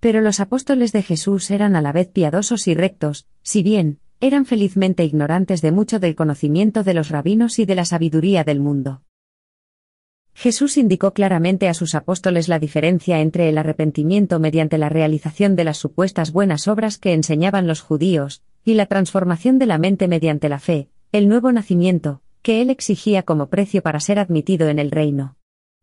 Pero 0.00 0.20
los 0.20 0.40
apóstoles 0.40 0.92
de 0.92 1.02
Jesús 1.02 1.50
eran 1.50 1.74
a 1.74 1.82
la 1.82 1.92
vez 1.92 2.08
piadosos 2.08 2.68
y 2.68 2.74
rectos, 2.74 3.26
si 3.42 3.62
bien, 3.62 3.98
eran 4.20 4.46
felizmente 4.46 5.04
ignorantes 5.04 5.62
de 5.62 5.72
mucho 5.72 6.00
del 6.00 6.16
conocimiento 6.16 6.82
de 6.84 6.94
los 6.94 7.08
rabinos 7.08 7.58
y 7.58 7.66
de 7.66 7.74
la 7.74 7.84
sabiduría 7.84 8.44
del 8.44 8.60
mundo. 8.60 9.02
Jesús 10.34 10.76
indicó 10.76 11.14
claramente 11.14 11.68
a 11.68 11.74
sus 11.74 11.96
apóstoles 11.96 12.46
la 12.46 12.60
diferencia 12.60 13.20
entre 13.20 13.48
el 13.48 13.58
arrepentimiento 13.58 14.38
mediante 14.38 14.78
la 14.78 14.88
realización 14.88 15.56
de 15.56 15.64
las 15.64 15.78
supuestas 15.78 16.30
buenas 16.30 16.68
obras 16.68 16.98
que 16.98 17.12
enseñaban 17.12 17.66
los 17.66 17.80
judíos, 17.80 18.42
y 18.68 18.74
la 18.74 18.84
transformación 18.84 19.58
de 19.58 19.64
la 19.64 19.78
mente 19.78 20.08
mediante 20.08 20.50
la 20.50 20.58
fe, 20.58 20.90
el 21.10 21.26
nuevo 21.26 21.50
nacimiento, 21.52 22.20
que 22.42 22.60
él 22.60 22.68
exigía 22.68 23.22
como 23.22 23.48
precio 23.48 23.82
para 23.82 23.98
ser 23.98 24.18
admitido 24.18 24.68
en 24.68 24.78
el 24.78 24.90
reino. 24.90 25.38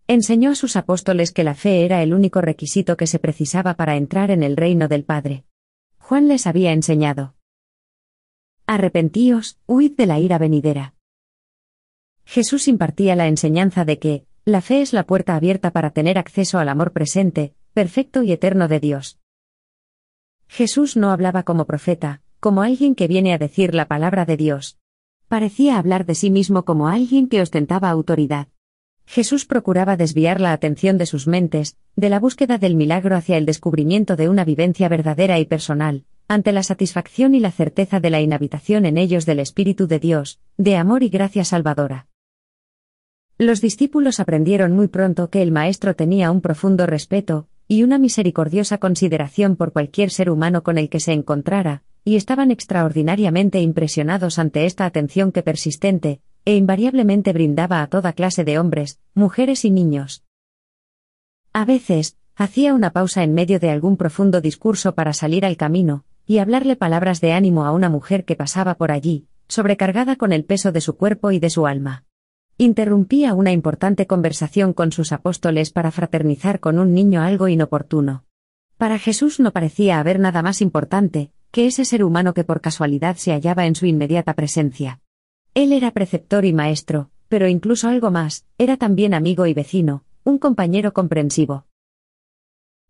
Enseñó 0.08 0.52
a 0.52 0.56
sus 0.56 0.76
apóstoles 0.76 1.32
que 1.32 1.44
la 1.44 1.56
fe 1.56 1.84
era 1.84 2.04
el 2.04 2.14
único 2.14 2.42
requisito 2.42 2.96
que 2.96 3.08
se 3.08 3.18
precisaba 3.18 3.74
para 3.74 3.96
entrar 3.96 4.30
en 4.30 4.44
el 4.44 4.56
reino 4.56 4.88
del 4.88 5.04
Padre. 5.04 5.46
Juan 5.98 6.28
les 6.28 6.46
había 6.46 6.74
enseñado. 6.74 7.34
Arrepentíos, 8.68 9.58
huid 9.66 9.94
de 9.94 10.06
la 10.06 10.20
ira 10.20 10.38
venidera. 10.38 10.94
Jesús 12.24 12.68
impartía 12.68 13.16
la 13.16 13.28
enseñanza 13.28 13.84
de 13.84 13.98
que, 13.98 14.26
la 14.46 14.62
fe 14.62 14.84
es 14.84 14.94
la 14.94 15.08
puerta 15.08 15.36
abierta 15.36 15.72
para 15.72 15.90
tener 15.90 16.20
acceso 16.20 16.60
al 16.60 16.70
amor 16.70 16.94
presente, 16.94 17.56
perfecto 17.74 18.22
y 18.22 18.32
eterno 18.32 18.68
de 18.68 18.80
Dios. 18.80 19.18
Jesús 20.48 20.96
no 20.96 21.10
hablaba 21.10 21.42
como 21.42 21.66
profeta, 21.66 22.22
como 22.46 22.62
alguien 22.62 22.94
que 22.94 23.08
viene 23.08 23.34
a 23.34 23.40
decir 23.40 23.74
la 23.74 23.88
palabra 23.88 24.24
de 24.24 24.38
Dios. 24.38 24.78
Parecía 25.28 25.80
hablar 25.80 26.06
de 26.06 26.14
sí 26.14 26.30
mismo 26.30 26.64
como 26.64 26.88
alguien 26.88 27.28
que 27.28 27.42
ostentaba 27.42 27.90
autoridad. 27.90 28.50
Jesús 29.08 29.48
procuraba 29.48 29.98
desviar 29.98 30.40
la 30.40 30.54
atención 30.54 31.00
de 31.00 31.08
sus 31.08 31.26
mentes, 31.26 31.76
de 31.96 32.12
la 32.12 32.20
búsqueda 32.20 32.60
del 32.60 32.76
milagro 32.76 33.16
hacia 33.16 33.38
el 33.38 33.48
descubrimiento 33.48 34.16
de 34.16 34.30
una 34.30 34.46
vivencia 34.46 34.88
verdadera 34.90 35.40
y 35.40 35.46
personal, 35.46 36.06
ante 36.28 36.52
la 36.52 36.62
satisfacción 36.62 37.34
y 37.34 37.40
la 37.40 37.50
certeza 37.50 38.00
de 38.00 38.12
la 38.12 38.22
inhabitación 38.22 38.86
en 38.86 39.00
ellos 39.00 39.26
del 39.26 39.40
Espíritu 39.40 39.88
de 39.88 39.98
Dios, 39.98 40.40
de 40.56 40.76
amor 40.76 41.02
y 41.02 41.10
gracia 41.10 41.46
salvadora. 41.46 42.06
Los 43.40 43.60
discípulos 43.60 44.20
aprendieron 44.20 44.74
muy 44.74 44.88
pronto 44.88 45.32
que 45.32 45.42
el 45.42 45.52
Maestro 45.52 45.96
tenía 45.96 46.30
un 46.30 46.42
profundo 46.42 46.86
respeto, 46.86 47.48
y 47.68 47.82
una 47.82 47.98
misericordiosa 47.98 48.78
consideración 48.78 49.56
por 49.56 49.74
cualquier 49.74 50.12
ser 50.12 50.30
humano 50.30 50.62
con 50.62 50.78
el 50.78 50.90
que 50.90 51.00
se 51.00 51.14
encontrara, 51.14 51.82
y 52.08 52.18
estaban 52.18 52.52
extraordinariamente 52.52 53.60
impresionados 53.60 54.38
ante 54.38 54.68
esta 54.68 54.86
atención 54.86 55.32
que 55.32 55.42
persistente, 55.42 56.22
e 56.46 56.56
invariablemente 56.56 57.34
brindaba 57.34 57.82
a 57.82 57.88
toda 57.88 58.14
clase 58.14 58.44
de 58.44 58.60
hombres, 58.60 59.00
mujeres 59.16 59.66
y 59.66 59.72
niños. 59.72 60.24
A 61.52 61.66
veces, 61.66 62.18
hacía 62.36 62.76
una 62.76 62.92
pausa 62.92 63.24
en 63.24 63.34
medio 63.34 63.60
de 63.60 63.72
algún 63.72 63.98
profundo 63.98 64.40
discurso 64.40 64.94
para 64.94 65.14
salir 65.14 65.46
al 65.46 65.58
camino, 65.58 66.06
y 66.28 66.38
hablarle 66.38 66.76
palabras 66.76 67.22
de 67.22 67.34
ánimo 67.34 67.66
a 67.66 67.72
una 67.72 67.90
mujer 67.90 68.24
que 68.24 68.36
pasaba 68.36 68.76
por 68.76 68.92
allí, 68.92 69.26
sobrecargada 69.48 70.16
con 70.16 70.32
el 70.32 70.46
peso 70.46 70.72
de 70.72 70.82
su 70.82 70.98
cuerpo 70.98 71.32
y 71.32 71.40
de 71.40 71.50
su 71.50 71.66
alma. 71.66 72.04
Interrumpía 72.60 73.34
una 73.34 73.52
importante 73.52 74.06
conversación 74.06 74.74
con 74.74 74.92
sus 74.92 75.12
apóstoles 75.12 75.72
para 75.72 75.90
fraternizar 75.90 76.60
con 76.60 76.78
un 76.78 76.94
niño 76.94 77.24
algo 77.24 77.48
inoportuno. 77.48 78.26
Para 78.78 79.00
Jesús 79.00 79.40
no 79.40 79.52
parecía 79.52 80.00
haber 80.00 80.20
nada 80.20 80.44
más 80.44 80.62
importante 80.62 81.32
que 81.56 81.68
ese 81.68 81.86
ser 81.86 82.04
humano 82.04 82.34
que 82.34 82.44
por 82.44 82.60
casualidad 82.60 83.16
se 83.16 83.32
hallaba 83.32 83.66
en 83.66 83.76
su 83.76 83.86
inmediata 83.86 84.34
presencia. 84.34 85.00
Él 85.54 85.72
era 85.72 85.92
preceptor 85.92 86.44
y 86.44 86.52
maestro, 86.52 87.12
pero 87.30 87.48
incluso 87.48 87.88
algo 87.88 88.12
más, 88.12 88.46
era 88.58 88.76
también 88.76 89.14
amigo 89.14 89.46
y 89.46 89.54
vecino, 89.54 90.04
un 90.26 90.38
compañero 90.38 90.92
comprensivo. 90.92 91.66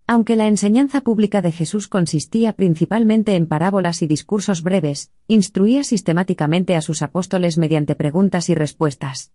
Aunque 0.07 0.35
la 0.35 0.47
enseñanza 0.47 1.01
pública 1.01 1.43
de 1.43 1.51
Jesús 1.51 1.87
consistía 1.87 2.53
principalmente 2.53 3.35
en 3.35 3.45
parábolas 3.45 4.01
y 4.01 4.07
discursos 4.07 4.63
breves, 4.63 5.11
instruía 5.27 5.83
sistemáticamente 5.83 6.75
a 6.75 6.81
sus 6.81 7.03
apóstoles 7.03 7.59
mediante 7.59 7.93
preguntas 7.93 8.49
y 8.49 8.55
respuestas. 8.55 9.31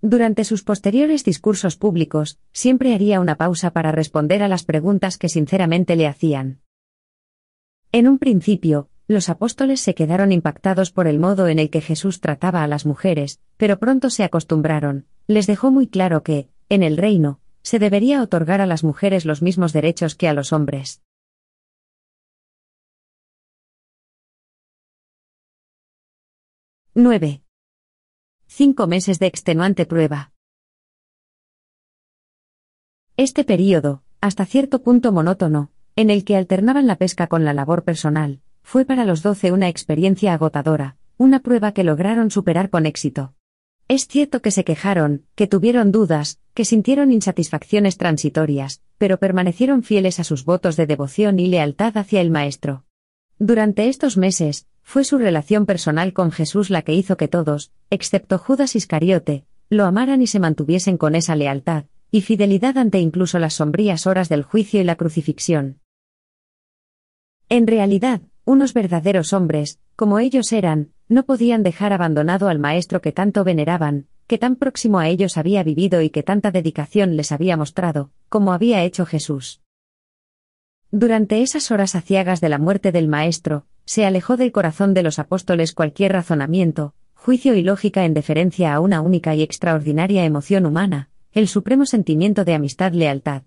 Durante 0.00 0.42
sus 0.42 0.64
posteriores 0.64 1.22
discursos 1.22 1.76
públicos, 1.76 2.40
siempre 2.52 2.96
haría 2.96 3.20
una 3.20 3.36
pausa 3.36 3.70
para 3.70 3.92
responder 3.92 4.42
a 4.42 4.48
las 4.48 4.64
preguntas 4.64 5.18
que 5.18 5.28
sinceramente 5.28 5.94
le 5.94 6.08
hacían. 6.08 6.61
En 7.94 8.08
un 8.08 8.18
principio, 8.18 8.88
los 9.06 9.28
apóstoles 9.28 9.78
se 9.82 9.94
quedaron 9.94 10.32
impactados 10.32 10.90
por 10.90 11.06
el 11.06 11.18
modo 11.18 11.46
en 11.48 11.58
el 11.58 11.68
que 11.68 11.82
Jesús 11.82 12.22
trataba 12.22 12.62
a 12.62 12.66
las 12.66 12.86
mujeres, 12.86 13.38
pero 13.58 13.78
pronto 13.78 14.08
se 14.08 14.24
acostumbraron, 14.24 15.06
les 15.26 15.46
dejó 15.46 15.70
muy 15.70 15.86
claro 15.88 16.22
que, 16.22 16.48
en 16.70 16.82
el 16.82 16.96
reino, 16.96 17.38
se 17.60 17.78
debería 17.78 18.22
otorgar 18.22 18.62
a 18.62 18.66
las 18.66 18.82
mujeres 18.82 19.26
los 19.26 19.42
mismos 19.42 19.74
derechos 19.74 20.14
que 20.14 20.26
a 20.26 20.32
los 20.32 20.54
hombres. 20.54 21.02
¡9! 26.94 27.42
Cinco 28.46 28.86
meses 28.86 29.18
de 29.18 29.26
extenuante 29.26 29.84
prueba. 29.84 30.32
Este 33.18 33.44
período, 33.44 34.02
hasta 34.22 34.46
cierto 34.46 34.82
punto 34.82 35.12
monótono, 35.12 35.70
en 35.96 36.10
el 36.10 36.24
que 36.24 36.36
alternaban 36.36 36.86
la 36.86 36.96
pesca 36.96 37.26
con 37.26 37.44
la 37.44 37.52
labor 37.52 37.84
personal, 37.84 38.40
fue 38.62 38.84
para 38.84 39.04
los 39.04 39.22
doce 39.22 39.52
una 39.52 39.68
experiencia 39.68 40.32
agotadora, 40.32 40.96
una 41.18 41.40
prueba 41.40 41.72
que 41.72 41.84
lograron 41.84 42.30
superar 42.30 42.70
con 42.70 42.86
éxito. 42.86 43.34
Es 43.88 44.06
cierto 44.06 44.40
que 44.40 44.50
se 44.50 44.64
quejaron, 44.64 45.26
que 45.34 45.46
tuvieron 45.46 45.92
dudas, 45.92 46.38
que 46.54 46.64
sintieron 46.64 47.12
insatisfacciones 47.12 47.98
transitorias, 47.98 48.80
pero 48.96 49.18
permanecieron 49.18 49.82
fieles 49.82 50.18
a 50.20 50.24
sus 50.24 50.44
votos 50.44 50.76
de 50.76 50.86
devoción 50.86 51.38
y 51.38 51.48
lealtad 51.48 51.96
hacia 51.98 52.20
el 52.20 52.30
Maestro. 52.30 52.84
Durante 53.38 53.88
estos 53.88 54.16
meses, 54.16 54.66
fue 54.82 55.04
su 55.04 55.18
relación 55.18 55.66
personal 55.66 56.12
con 56.12 56.30
Jesús 56.32 56.70
la 56.70 56.82
que 56.82 56.94
hizo 56.94 57.16
que 57.16 57.28
todos, 57.28 57.72
excepto 57.90 58.38
Judas 58.38 58.76
Iscariote, 58.76 59.44
lo 59.68 59.84
amaran 59.84 60.22
y 60.22 60.26
se 60.26 60.40
mantuviesen 60.40 60.96
con 60.96 61.14
esa 61.14 61.36
lealtad, 61.36 61.84
y 62.10 62.20
fidelidad 62.22 62.78
ante 62.78 62.98
incluso 62.98 63.38
las 63.38 63.54
sombrías 63.54 64.06
horas 64.06 64.28
del 64.28 64.42
juicio 64.42 64.80
y 64.80 64.84
la 64.84 64.96
crucifixión. 64.96 65.81
En 67.52 67.66
realidad, 67.66 68.22
unos 68.46 68.72
verdaderos 68.72 69.34
hombres, 69.34 69.78
como 69.94 70.18
ellos 70.20 70.54
eran, 70.54 70.88
no 71.10 71.26
podían 71.26 71.62
dejar 71.62 71.92
abandonado 71.92 72.48
al 72.48 72.58
Maestro 72.58 73.02
que 73.02 73.12
tanto 73.12 73.44
veneraban, 73.44 74.06
que 74.26 74.38
tan 74.38 74.56
próximo 74.56 74.98
a 74.98 75.08
ellos 75.08 75.36
había 75.36 75.62
vivido 75.62 76.00
y 76.00 76.08
que 76.08 76.22
tanta 76.22 76.50
dedicación 76.50 77.14
les 77.14 77.30
había 77.30 77.58
mostrado, 77.58 78.10
como 78.30 78.54
había 78.54 78.82
hecho 78.84 79.04
Jesús. 79.04 79.60
Durante 80.90 81.42
esas 81.42 81.70
horas 81.70 81.94
aciagas 81.94 82.40
de 82.40 82.48
la 82.48 82.56
muerte 82.56 82.90
del 82.90 83.06
Maestro, 83.06 83.66
se 83.84 84.06
alejó 84.06 84.38
del 84.38 84.50
corazón 84.50 84.94
de 84.94 85.02
los 85.02 85.18
apóstoles 85.18 85.74
cualquier 85.74 86.12
razonamiento, 86.12 86.94
juicio 87.12 87.54
y 87.54 87.60
lógica 87.60 88.06
en 88.06 88.14
deferencia 88.14 88.72
a 88.72 88.80
una 88.80 89.02
única 89.02 89.34
y 89.34 89.42
extraordinaria 89.42 90.24
emoción 90.24 90.64
humana, 90.64 91.10
el 91.32 91.48
supremo 91.48 91.84
sentimiento 91.84 92.46
de 92.46 92.54
amistad-lealtad. 92.54 93.42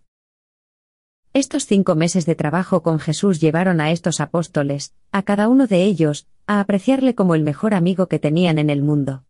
Estos 1.35 1.65
cinco 1.65 1.95
meses 1.95 2.25
de 2.25 2.33
trabajo 2.33 2.81
con 2.81 2.97
Jesús 2.97 3.41
llevaron 3.41 3.81
a 3.81 3.91
estos 3.91 4.21
apóstoles, 4.21 4.93
a 5.11 5.21
cada 5.21 5.49
uno 5.49 5.67
de 5.67 5.83
ellos, 5.83 6.27
a 6.47 6.61
apreciarle 6.61 7.13
como 7.13 7.35
el 7.35 7.43
mejor 7.43 7.73
amigo 7.73 8.07
que 8.07 8.19
tenían 8.19 8.57
en 8.57 8.69
el 8.69 8.81
mundo. 8.81 9.25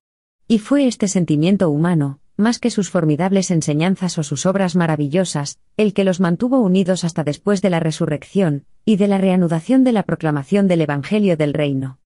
Y 0.47 0.59
fue 0.59 0.85
este 0.85 1.07
sentimiento 1.07 1.67
humano, 1.71 2.19
más 2.37 2.59
que 2.59 2.69
sus 2.69 2.91
formidables 2.91 3.49
enseñanzas 3.49 4.19
o 4.19 4.23
sus 4.23 4.45
obras 4.45 4.75
maravillosas, 4.75 5.57
el 5.77 5.95
que 5.95 6.03
los 6.03 6.19
mantuvo 6.19 6.59
unidos 6.59 7.03
hasta 7.03 7.23
después 7.23 7.63
de 7.63 7.71
la 7.71 7.79
resurrección, 7.79 8.65
y 8.85 8.97
de 8.97 9.07
la 9.07 9.17
reanudación 9.17 9.83
de 9.83 9.93
la 9.93 10.03
proclamación 10.03 10.67
del 10.67 10.81
Evangelio 10.81 11.37
del 11.37 11.55
Reino. 11.55 11.97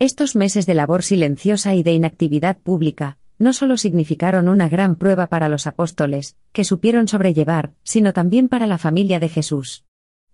Estos 0.00 0.34
meses 0.34 0.66
de 0.66 0.74
labor 0.74 1.04
silenciosa 1.04 1.76
y 1.76 1.84
de 1.84 1.92
inactividad 1.92 2.58
pública, 2.58 3.18
no 3.38 3.52
solo 3.52 3.76
significaron 3.76 4.48
una 4.48 4.68
gran 4.68 4.96
prueba 4.96 5.26
para 5.26 5.48
los 5.48 5.66
apóstoles, 5.66 6.36
que 6.52 6.64
supieron 6.64 7.08
sobrellevar, 7.08 7.72
sino 7.82 8.12
también 8.12 8.48
para 8.48 8.66
la 8.66 8.78
familia 8.78 9.20
de 9.20 9.28
Jesús. 9.28 9.84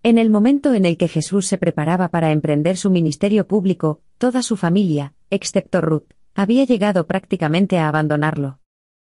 En 0.02 0.18
el 0.18 0.30
momento 0.30 0.72
en 0.74 0.86
el 0.86 0.96
que 0.96 1.08
Jesús 1.08 1.46
se 1.46 1.58
preparaba 1.58 2.08
para 2.08 2.32
emprender 2.32 2.76
su 2.76 2.90
ministerio 2.90 3.46
público, 3.46 4.00
toda 4.18 4.42
su 4.42 4.56
familia, 4.56 5.14
excepto 5.28 5.80
Ruth, 5.80 6.12
había 6.34 6.64
llegado 6.64 7.06
prácticamente 7.06 7.78
a 7.78 7.88
abandonarlo. 7.88 8.60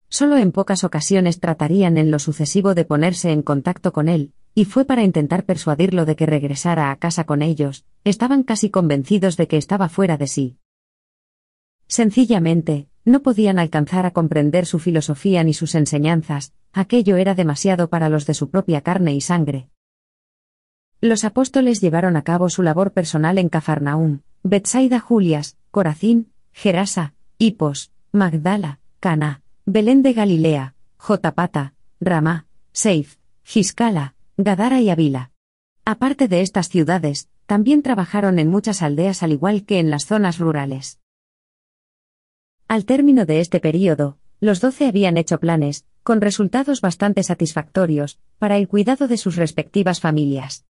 Solo 0.10 0.38
en 0.38 0.52
pocas 0.52 0.84
ocasiones 0.84 1.40
tratarían 1.40 1.98
en 1.98 2.12
lo 2.12 2.20
sucesivo 2.20 2.74
de 2.74 2.86
ponerse 2.86 3.32
en 3.32 3.42
contacto 3.42 3.92
con 3.92 4.10
él, 4.10 4.34
y 4.56 4.66
fue 4.66 4.86
para 4.86 5.04
intentar 5.04 5.44
persuadirlo 5.44 6.06
de 6.06 6.16
que 6.16 6.26
regresara 6.26 6.90
a 6.90 6.96
casa 6.96 7.26
con 7.26 7.44
ellos, 7.44 7.86
estaban 8.04 8.42
casi 8.42 8.72
convencidos 8.72 9.38
de 9.38 9.48
que 9.48 9.58
estaba 9.58 9.90
fuera 9.90 10.18
de 10.18 10.28
sí. 10.28 10.58
Sencillamente, 11.88 12.88
no 13.08 13.22
podían 13.22 13.58
alcanzar 13.58 14.06
a 14.06 14.12
comprender 14.12 14.66
su 14.66 14.80
filosofía 14.80 15.42
ni 15.46 15.54
sus 15.54 15.76
enseñanzas, 15.76 16.52
aquello 16.74 17.16
era 17.16 17.36
demasiado 17.36 17.90
para 17.90 18.10
los 18.10 18.26
de 18.26 18.34
su 18.34 18.50
propia 18.50 18.82
carne 18.82 19.14
y 19.14 19.22
sangre. 19.22 19.70
Los 21.00 21.24
apóstoles 21.24 21.80
llevaron 21.80 22.18
a 22.18 22.24
cabo 22.24 22.50
su 22.50 22.64
labor 22.64 22.92
personal 22.92 23.38
en 23.38 23.48
Cafarnaúm, 23.48 24.20
Betsaida 24.44 25.00
Julias, 25.00 25.56
Corazín, 25.72 26.34
Gerasa, 26.52 27.14
Hipos, 27.38 27.94
Magdala, 28.12 28.80
Cana, 29.00 29.42
Belén 29.66 30.04
de 30.04 30.12
Galilea, 30.12 30.76
Jotapata, 30.98 31.76
Ramá, 32.02 32.46
Seif, 32.74 33.20
Giscala, 33.46 34.16
Gadara 34.36 34.82
y 34.82 34.90
Avila. 34.90 35.32
Aparte 35.86 36.28
de 36.28 36.42
estas 36.42 36.68
ciudades, 36.68 37.30
también 37.46 37.84
trabajaron 37.84 38.38
en 38.38 38.50
muchas 38.50 38.82
aldeas 38.82 39.24
al 39.24 39.32
igual 39.32 39.64
que 39.64 39.80
en 39.80 39.92
las 39.92 40.06
zonas 40.06 40.40
rurales. 40.40 41.00
Al 42.70 42.84
término 42.84 43.26
de 43.26 43.40
este 43.40 43.62
período, 43.62 44.18
los 44.42 44.60
doce 44.60 44.88
habían 44.88 45.16
hecho 45.16 45.40
planes, 45.40 45.86
con 46.04 46.20
resultados 46.20 46.82
bastante 46.82 47.24
satisfactorios, 47.24 48.20
para 48.40 48.58
el 48.58 48.68
cuidado 48.68 49.08
de 49.08 49.16
sus 49.16 49.38
respectivas 49.38 50.02
familias. 50.02 50.66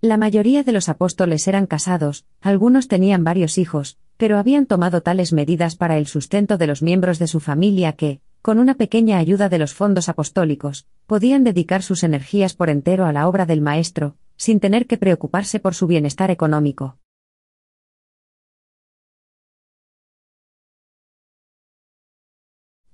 La 0.00 0.16
mayoría 0.16 0.62
de 0.62 0.72
los 0.72 0.88
apóstoles 0.88 1.46
eran 1.46 1.66
casados, 1.66 2.24
algunos 2.40 2.88
tenían 2.88 3.22
varios 3.22 3.58
hijos, 3.58 3.98
pero 4.16 4.38
habían 4.38 4.64
tomado 4.64 5.02
tales 5.02 5.34
medidas 5.34 5.76
para 5.76 5.98
el 5.98 6.06
sustento 6.06 6.56
de 6.56 6.66
los 6.66 6.82
miembros 6.82 7.18
de 7.18 7.26
su 7.26 7.38
familia 7.38 7.92
que, 7.92 8.22
con 8.40 8.58
una 8.58 8.74
pequeña 8.74 9.18
ayuda 9.18 9.50
de 9.50 9.58
los 9.58 9.74
fondos 9.74 10.08
apostólicos, 10.08 10.86
podían 11.06 11.44
dedicar 11.44 11.82
sus 11.82 12.02
energías 12.02 12.54
por 12.54 12.70
entero 12.70 13.04
a 13.04 13.12
la 13.12 13.28
obra 13.28 13.44
del 13.44 13.60
Maestro, 13.60 14.16
sin 14.36 14.58
tener 14.58 14.86
que 14.86 14.96
preocuparse 14.96 15.60
por 15.60 15.74
su 15.74 15.86
bienestar 15.86 16.30
económico. 16.30 16.96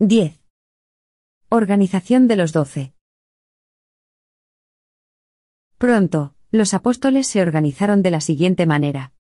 Diez. 0.01 0.41
Organización 1.49 2.29
de 2.29 2.37
los 2.37 2.53
Doce. 2.53 2.95
Pronto, 5.77 6.37
los 6.53 6.73
apóstoles 6.73 7.27
se 7.27 7.43
organizaron 7.43 8.03
de 8.03 8.13
la 8.13 8.21
siguiente 8.21 8.65
manera. 8.65 9.13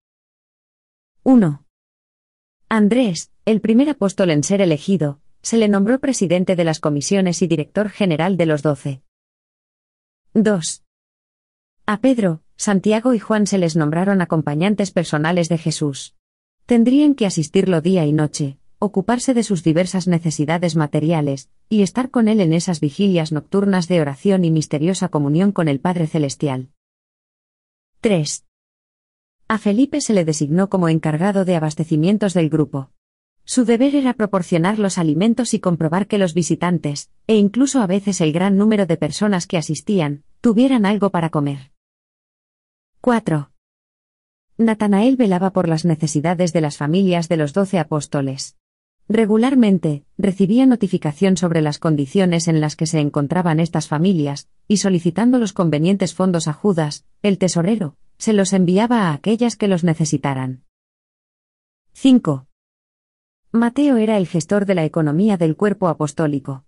1. 1.25 1.65
Andrés, 2.69 3.33
el 3.45 3.61
primer 3.61 3.91
apóstol 3.91 4.31
en 4.31 4.45
ser 4.45 4.61
elegido, 4.61 5.21
se 5.43 5.57
le 5.57 5.67
nombró 5.67 5.99
presidente 5.99 6.55
de 6.55 6.63
las 6.63 6.79
comisiones 6.79 7.43
y 7.43 7.49
director 7.49 7.89
general 7.89 8.37
de 8.37 8.47
los 8.47 8.63
doce. 8.63 9.03
2. 10.35 10.85
A 11.87 12.01
Pedro, 12.01 12.45
Santiago 12.55 13.15
y 13.15 13.19
Juan 13.19 13.49
se 13.49 13.59
les 13.59 13.75
nombraron 13.75 14.23
acompañantes 14.23 14.93
personales 14.93 15.49
de 15.49 15.59
Jesús. 15.59 16.15
Tendrían 16.67 17.17
que 17.17 17.27
asistirlo 17.27 17.81
día 17.81 18.07
y 18.07 18.13
noche, 18.13 18.59
ocuparse 18.81 19.35
de 19.35 19.43
sus 19.43 19.65
diversas 19.65 20.07
necesidades 20.07 20.77
materiales, 20.77 21.51
y 21.69 21.83
estar 21.83 22.11
con 22.11 22.29
él 22.29 22.41
en 22.41 22.53
esas 22.53 22.81
vigilias 22.81 23.33
nocturnas 23.33 23.89
de 23.89 24.01
oración 24.01 24.45
y 24.45 24.51
misteriosa 24.51 25.09
comunión 25.09 25.53
con 25.53 25.69
el 25.69 25.81
Padre 25.81 26.07
Celestial. 26.07 26.71
3. 28.01 28.45
A 29.49 29.59
Felipe 29.59 30.01
se 30.01 30.15
le 30.15 30.25
designó 30.25 30.69
como 30.69 30.89
encargado 30.89 31.45
de 31.45 31.57
abastecimientos 31.57 32.35
del 32.35 32.51
grupo. 32.51 32.93
Su 33.45 33.65
deber 33.65 33.97
era 33.97 34.13
proporcionar 34.13 34.79
los 34.79 34.99
alimentos 34.99 35.55
y 35.55 35.59
comprobar 35.59 36.07
que 36.07 36.19
los 36.19 36.35
visitantes, 36.35 37.11
e 37.27 37.37
incluso 37.37 37.81
a 37.81 37.87
veces 37.87 38.21
el 38.21 38.33
gran 38.33 38.57
número 38.59 38.87
de 38.87 38.99
personas 38.99 39.47
que 39.47 39.57
asistían, 39.57 40.23
tuvieran 40.41 40.85
algo 40.85 41.11
para 41.11 41.31
comer. 41.31 41.73
4. 43.01 43.51
Natanael 44.59 45.17
velaba 45.17 45.53
por 45.53 45.69
las 45.69 45.85
necesidades 45.85 46.53
de 46.53 46.61
las 46.61 46.77
familias 46.77 47.29
de 47.29 47.39
los 47.39 47.53
doce 47.53 47.79
apóstoles. 47.79 48.57
Regularmente, 49.09 50.05
recibía 50.19 50.67
notificación 50.67 51.39
sobre 51.39 51.63
las 51.63 51.79
condiciones 51.79 52.47
en 52.47 52.61
las 52.61 52.77
que 52.77 52.87
se 52.87 53.01
encontraban 53.01 53.59
estas 53.59 53.89
familias, 53.89 54.49
y 54.69 54.77
solicitando 54.77 55.39
los 55.39 55.55
convenientes 55.55 56.15
fondos 56.15 56.47
a 56.47 56.53
Judas, 56.53 57.07
el 57.23 57.39
tesorero, 57.39 57.97
se 58.19 58.35
los 58.35 58.53
enviaba 58.53 59.09
a 59.09 59.15
aquellas 59.15 59.57
que 59.57 59.67
los 59.67 59.83
necesitaran. 59.83 60.65
5. 61.95 62.47
Mateo 63.51 63.97
era 63.97 64.19
el 64.19 64.27
gestor 64.27 64.67
de 64.67 64.75
la 64.75 64.85
economía 64.85 65.39
del 65.39 65.57
cuerpo 65.57 65.89
apostólico. 65.89 66.65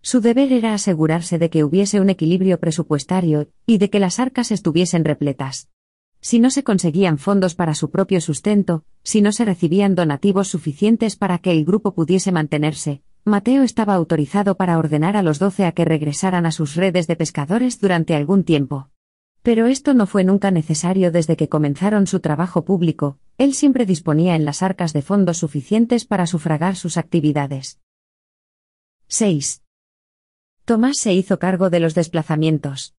Su 0.00 0.22
deber 0.22 0.50
era 0.52 0.72
asegurarse 0.72 1.38
de 1.38 1.50
que 1.50 1.62
hubiese 1.62 2.00
un 2.00 2.08
equilibrio 2.08 2.58
presupuestario, 2.58 3.50
y 3.66 3.76
de 3.76 3.90
que 3.90 4.00
las 4.00 4.18
arcas 4.18 4.50
estuviesen 4.50 5.04
repletas. 5.04 5.68
Si 6.22 6.38
no 6.38 6.50
se 6.50 6.62
conseguían 6.62 7.18
fondos 7.18 7.56
para 7.56 7.74
su 7.74 7.90
propio 7.90 8.20
sustento, 8.20 8.84
si 9.02 9.22
no 9.22 9.32
se 9.32 9.44
recibían 9.44 9.96
donativos 9.96 10.46
suficientes 10.46 11.16
para 11.16 11.38
que 11.38 11.50
el 11.50 11.64
grupo 11.64 11.94
pudiese 11.94 12.30
mantenerse, 12.30 13.02
Mateo 13.24 13.64
estaba 13.64 13.94
autorizado 13.94 14.56
para 14.56 14.78
ordenar 14.78 15.16
a 15.16 15.22
los 15.22 15.40
doce 15.40 15.66
a 15.66 15.72
que 15.72 15.84
regresaran 15.84 16.46
a 16.46 16.52
sus 16.52 16.76
redes 16.76 17.08
de 17.08 17.16
pescadores 17.16 17.80
durante 17.80 18.14
algún 18.14 18.44
tiempo. 18.44 18.88
Pero 19.42 19.66
esto 19.66 19.94
no 19.94 20.06
fue 20.06 20.22
nunca 20.22 20.52
necesario 20.52 21.10
desde 21.10 21.36
que 21.36 21.48
comenzaron 21.48 22.06
su 22.06 22.20
trabajo 22.20 22.64
público, 22.64 23.18
él 23.36 23.52
siempre 23.52 23.84
disponía 23.84 24.36
en 24.36 24.44
las 24.44 24.62
arcas 24.62 24.92
de 24.92 25.02
fondos 25.02 25.38
suficientes 25.38 26.04
para 26.04 26.28
sufragar 26.28 26.76
sus 26.76 26.98
actividades. 26.98 27.80
6. 29.08 29.64
Tomás 30.64 30.98
se 30.98 31.14
hizo 31.14 31.40
cargo 31.40 31.68
de 31.68 31.80
los 31.80 31.96
desplazamientos. 31.96 32.94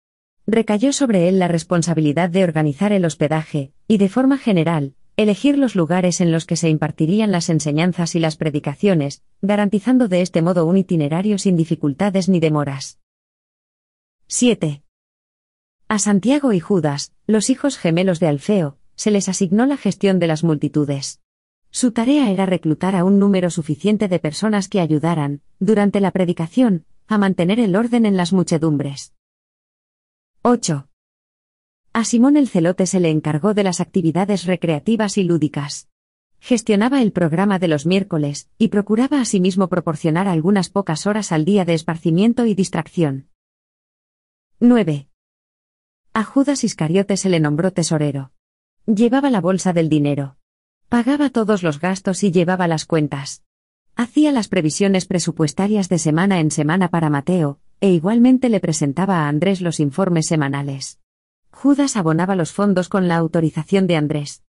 Recayó 0.45 0.91
sobre 0.91 1.29
él 1.29 1.39
la 1.39 1.47
responsabilidad 1.47 2.29
de 2.29 2.43
organizar 2.43 2.91
el 2.91 3.05
hospedaje, 3.05 3.71
y 3.87 3.97
de 3.97 4.09
forma 4.09 4.37
general, 4.37 4.93
elegir 5.15 5.57
los 5.57 5.75
lugares 5.75 6.19
en 6.19 6.31
los 6.31 6.45
que 6.45 6.57
se 6.57 6.69
impartirían 6.69 7.31
las 7.31 7.49
enseñanzas 7.49 8.15
y 8.15 8.19
las 8.19 8.35
predicaciones, 8.35 9.23
garantizando 9.41 10.09
de 10.09 10.21
este 10.21 10.41
modo 10.41 10.65
un 10.65 10.77
itinerario 10.77 11.37
sin 11.37 11.55
dificultades 11.55 12.27
ni 12.27 12.39
demoras. 12.41 12.99
7. 14.27 14.83
A 15.87 15.99
Santiago 15.99 16.51
y 16.51 16.59
Judas, 16.59 17.13
los 17.25 17.49
hijos 17.49 17.77
gemelos 17.77 18.19
de 18.19 18.27
Alfeo, 18.27 18.77
se 18.95 19.11
les 19.11 19.29
asignó 19.29 19.65
la 19.65 19.77
gestión 19.77 20.19
de 20.19 20.27
las 20.27 20.43
multitudes. 20.43 21.21
Su 21.69 21.91
tarea 21.91 22.31
era 22.31 22.45
reclutar 22.45 22.95
a 22.95 23.05
un 23.05 23.17
número 23.17 23.49
suficiente 23.49 24.07
de 24.07 24.19
personas 24.19 24.67
que 24.67 24.81
ayudaran, 24.81 25.41
durante 25.59 26.01
la 26.01 26.11
predicación, 26.11 26.85
a 27.07 27.17
mantener 27.17 27.59
el 27.59 27.75
orden 27.75 28.05
en 28.05 28.17
las 28.17 28.33
muchedumbres. 28.33 29.13
8. 30.45 30.89
A 31.93 32.03
Simón 32.03 32.35
el 32.35 32.49
Celote 32.49 32.85
se 32.85 32.99
le 32.99 33.09
encargó 33.09 33.53
de 33.53 33.63
las 33.63 33.79
actividades 33.79 34.43
recreativas 34.43 35.17
y 35.17 35.23
lúdicas. 35.23 35.87
Gestionaba 36.41 37.01
el 37.01 37.13
programa 37.13 37.59
de 37.59 37.69
los 37.69 37.85
miércoles, 37.85 38.49
y 38.57 38.67
procuraba 38.67 39.21
asimismo 39.21 39.69
proporcionar 39.69 40.27
algunas 40.27 40.67
pocas 40.67 41.07
horas 41.07 41.31
al 41.31 41.45
día 41.45 41.63
de 41.63 41.75
esparcimiento 41.75 42.45
y 42.45 42.55
distracción. 42.55 43.29
9. 44.59 45.07
A 46.13 46.23
Judas 46.25 46.65
Iscariote 46.65 47.15
se 47.15 47.29
le 47.29 47.39
nombró 47.39 47.71
tesorero. 47.71 48.33
Llevaba 48.85 49.29
la 49.29 49.39
bolsa 49.39 49.71
del 49.71 49.87
dinero. 49.87 50.35
Pagaba 50.89 51.29
todos 51.29 51.63
los 51.63 51.79
gastos 51.79 52.21
y 52.21 52.33
llevaba 52.33 52.67
las 52.67 52.85
cuentas. 52.85 53.43
Hacía 53.95 54.33
las 54.33 54.49
previsiones 54.49 55.05
presupuestarias 55.05 55.87
de 55.87 55.99
semana 55.99 56.41
en 56.41 56.51
semana 56.51 56.89
para 56.89 57.09
Mateo, 57.09 57.61
e 57.83 57.89
igualmente 57.89 58.47
le 58.47 58.61
presentaba 58.61 59.25
a 59.25 59.27
Andrés 59.27 59.59
los 59.59 59.81
informes 59.81 60.27
semanales. 60.27 61.01
Judas 61.51 61.97
abonaba 61.97 62.33
los 62.33 62.53
fondos 62.53 62.87
con 62.87 63.09
la 63.09 63.17
autorización 63.17 63.87
de 63.87 63.97
Andrés. 63.97 64.41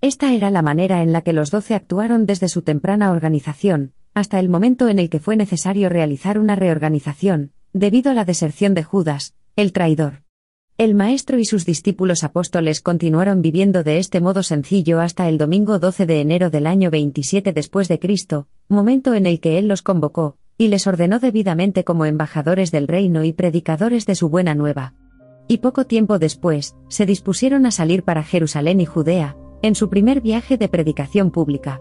Esta 0.00 0.32
era 0.32 0.50
la 0.50 0.62
manera 0.62 1.02
en 1.02 1.12
la 1.12 1.20
que 1.20 1.34
los 1.34 1.50
doce 1.50 1.74
actuaron 1.74 2.24
desde 2.24 2.48
su 2.48 2.62
temprana 2.62 3.10
organización, 3.10 3.92
hasta 4.14 4.40
el 4.40 4.48
momento 4.48 4.88
en 4.88 4.98
el 4.98 5.10
que 5.10 5.20
fue 5.20 5.36
necesario 5.36 5.90
realizar 5.90 6.38
una 6.38 6.56
reorganización, 6.56 7.52
debido 7.74 8.10
a 8.10 8.14
la 8.14 8.24
deserción 8.24 8.72
de 8.72 8.82
Judas, 8.82 9.34
el 9.54 9.74
traidor. 9.74 10.22
El 10.78 10.94
maestro 10.94 11.38
y 11.38 11.44
sus 11.44 11.66
discípulos 11.66 12.24
apóstoles 12.24 12.80
continuaron 12.80 13.42
viviendo 13.42 13.84
de 13.84 13.98
este 13.98 14.22
modo 14.22 14.42
sencillo 14.42 14.98
hasta 14.98 15.28
el 15.28 15.36
domingo 15.36 15.78
12 15.78 16.06
de 16.06 16.22
enero 16.22 16.48
del 16.48 16.66
año 16.66 16.90
27 16.90 17.52
después 17.52 17.86
de 17.88 17.98
Cristo, 17.98 18.48
momento 18.66 19.12
en 19.12 19.26
el 19.26 19.40
que 19.40 19.58
él 19.58 19.68
los 19.68 19.82
convocó, 19.82 20.38
y 20.60 20.68
les 20.68 20.86
ordenó 20.86 21.18
debidamente 21.18 21.82
como 21.84 22.04
embajadores 22.04 22.70
del 22.70 22.86
reino 22.86 23.24
y 23.24 23.32
predicadores 23.32 24.04
de 24.04 24.14
su 24.14 24.28
buena 24.28 24.54
nueva 24.54 24.92
y 25.50 25.58
poco 25.58 25.84
tiempo 25.84 26.20
después, 26.20 26.76
se 26.88 27.06
dispusieron 27.06 27.66
a 27.66 27.72
salir 27.72 28.04
para 28.04 28.22
Jerusalén 28.22 28.80
y 28.80 28.86
Judea, 28.86 29.36
en 29.62 29.74
su 29.74 29.90
primer 29.90 30.20
viaje 30.20 30.56
de 30.56 30.68
predicación 30.68 31.32
pública. 31.32 31.80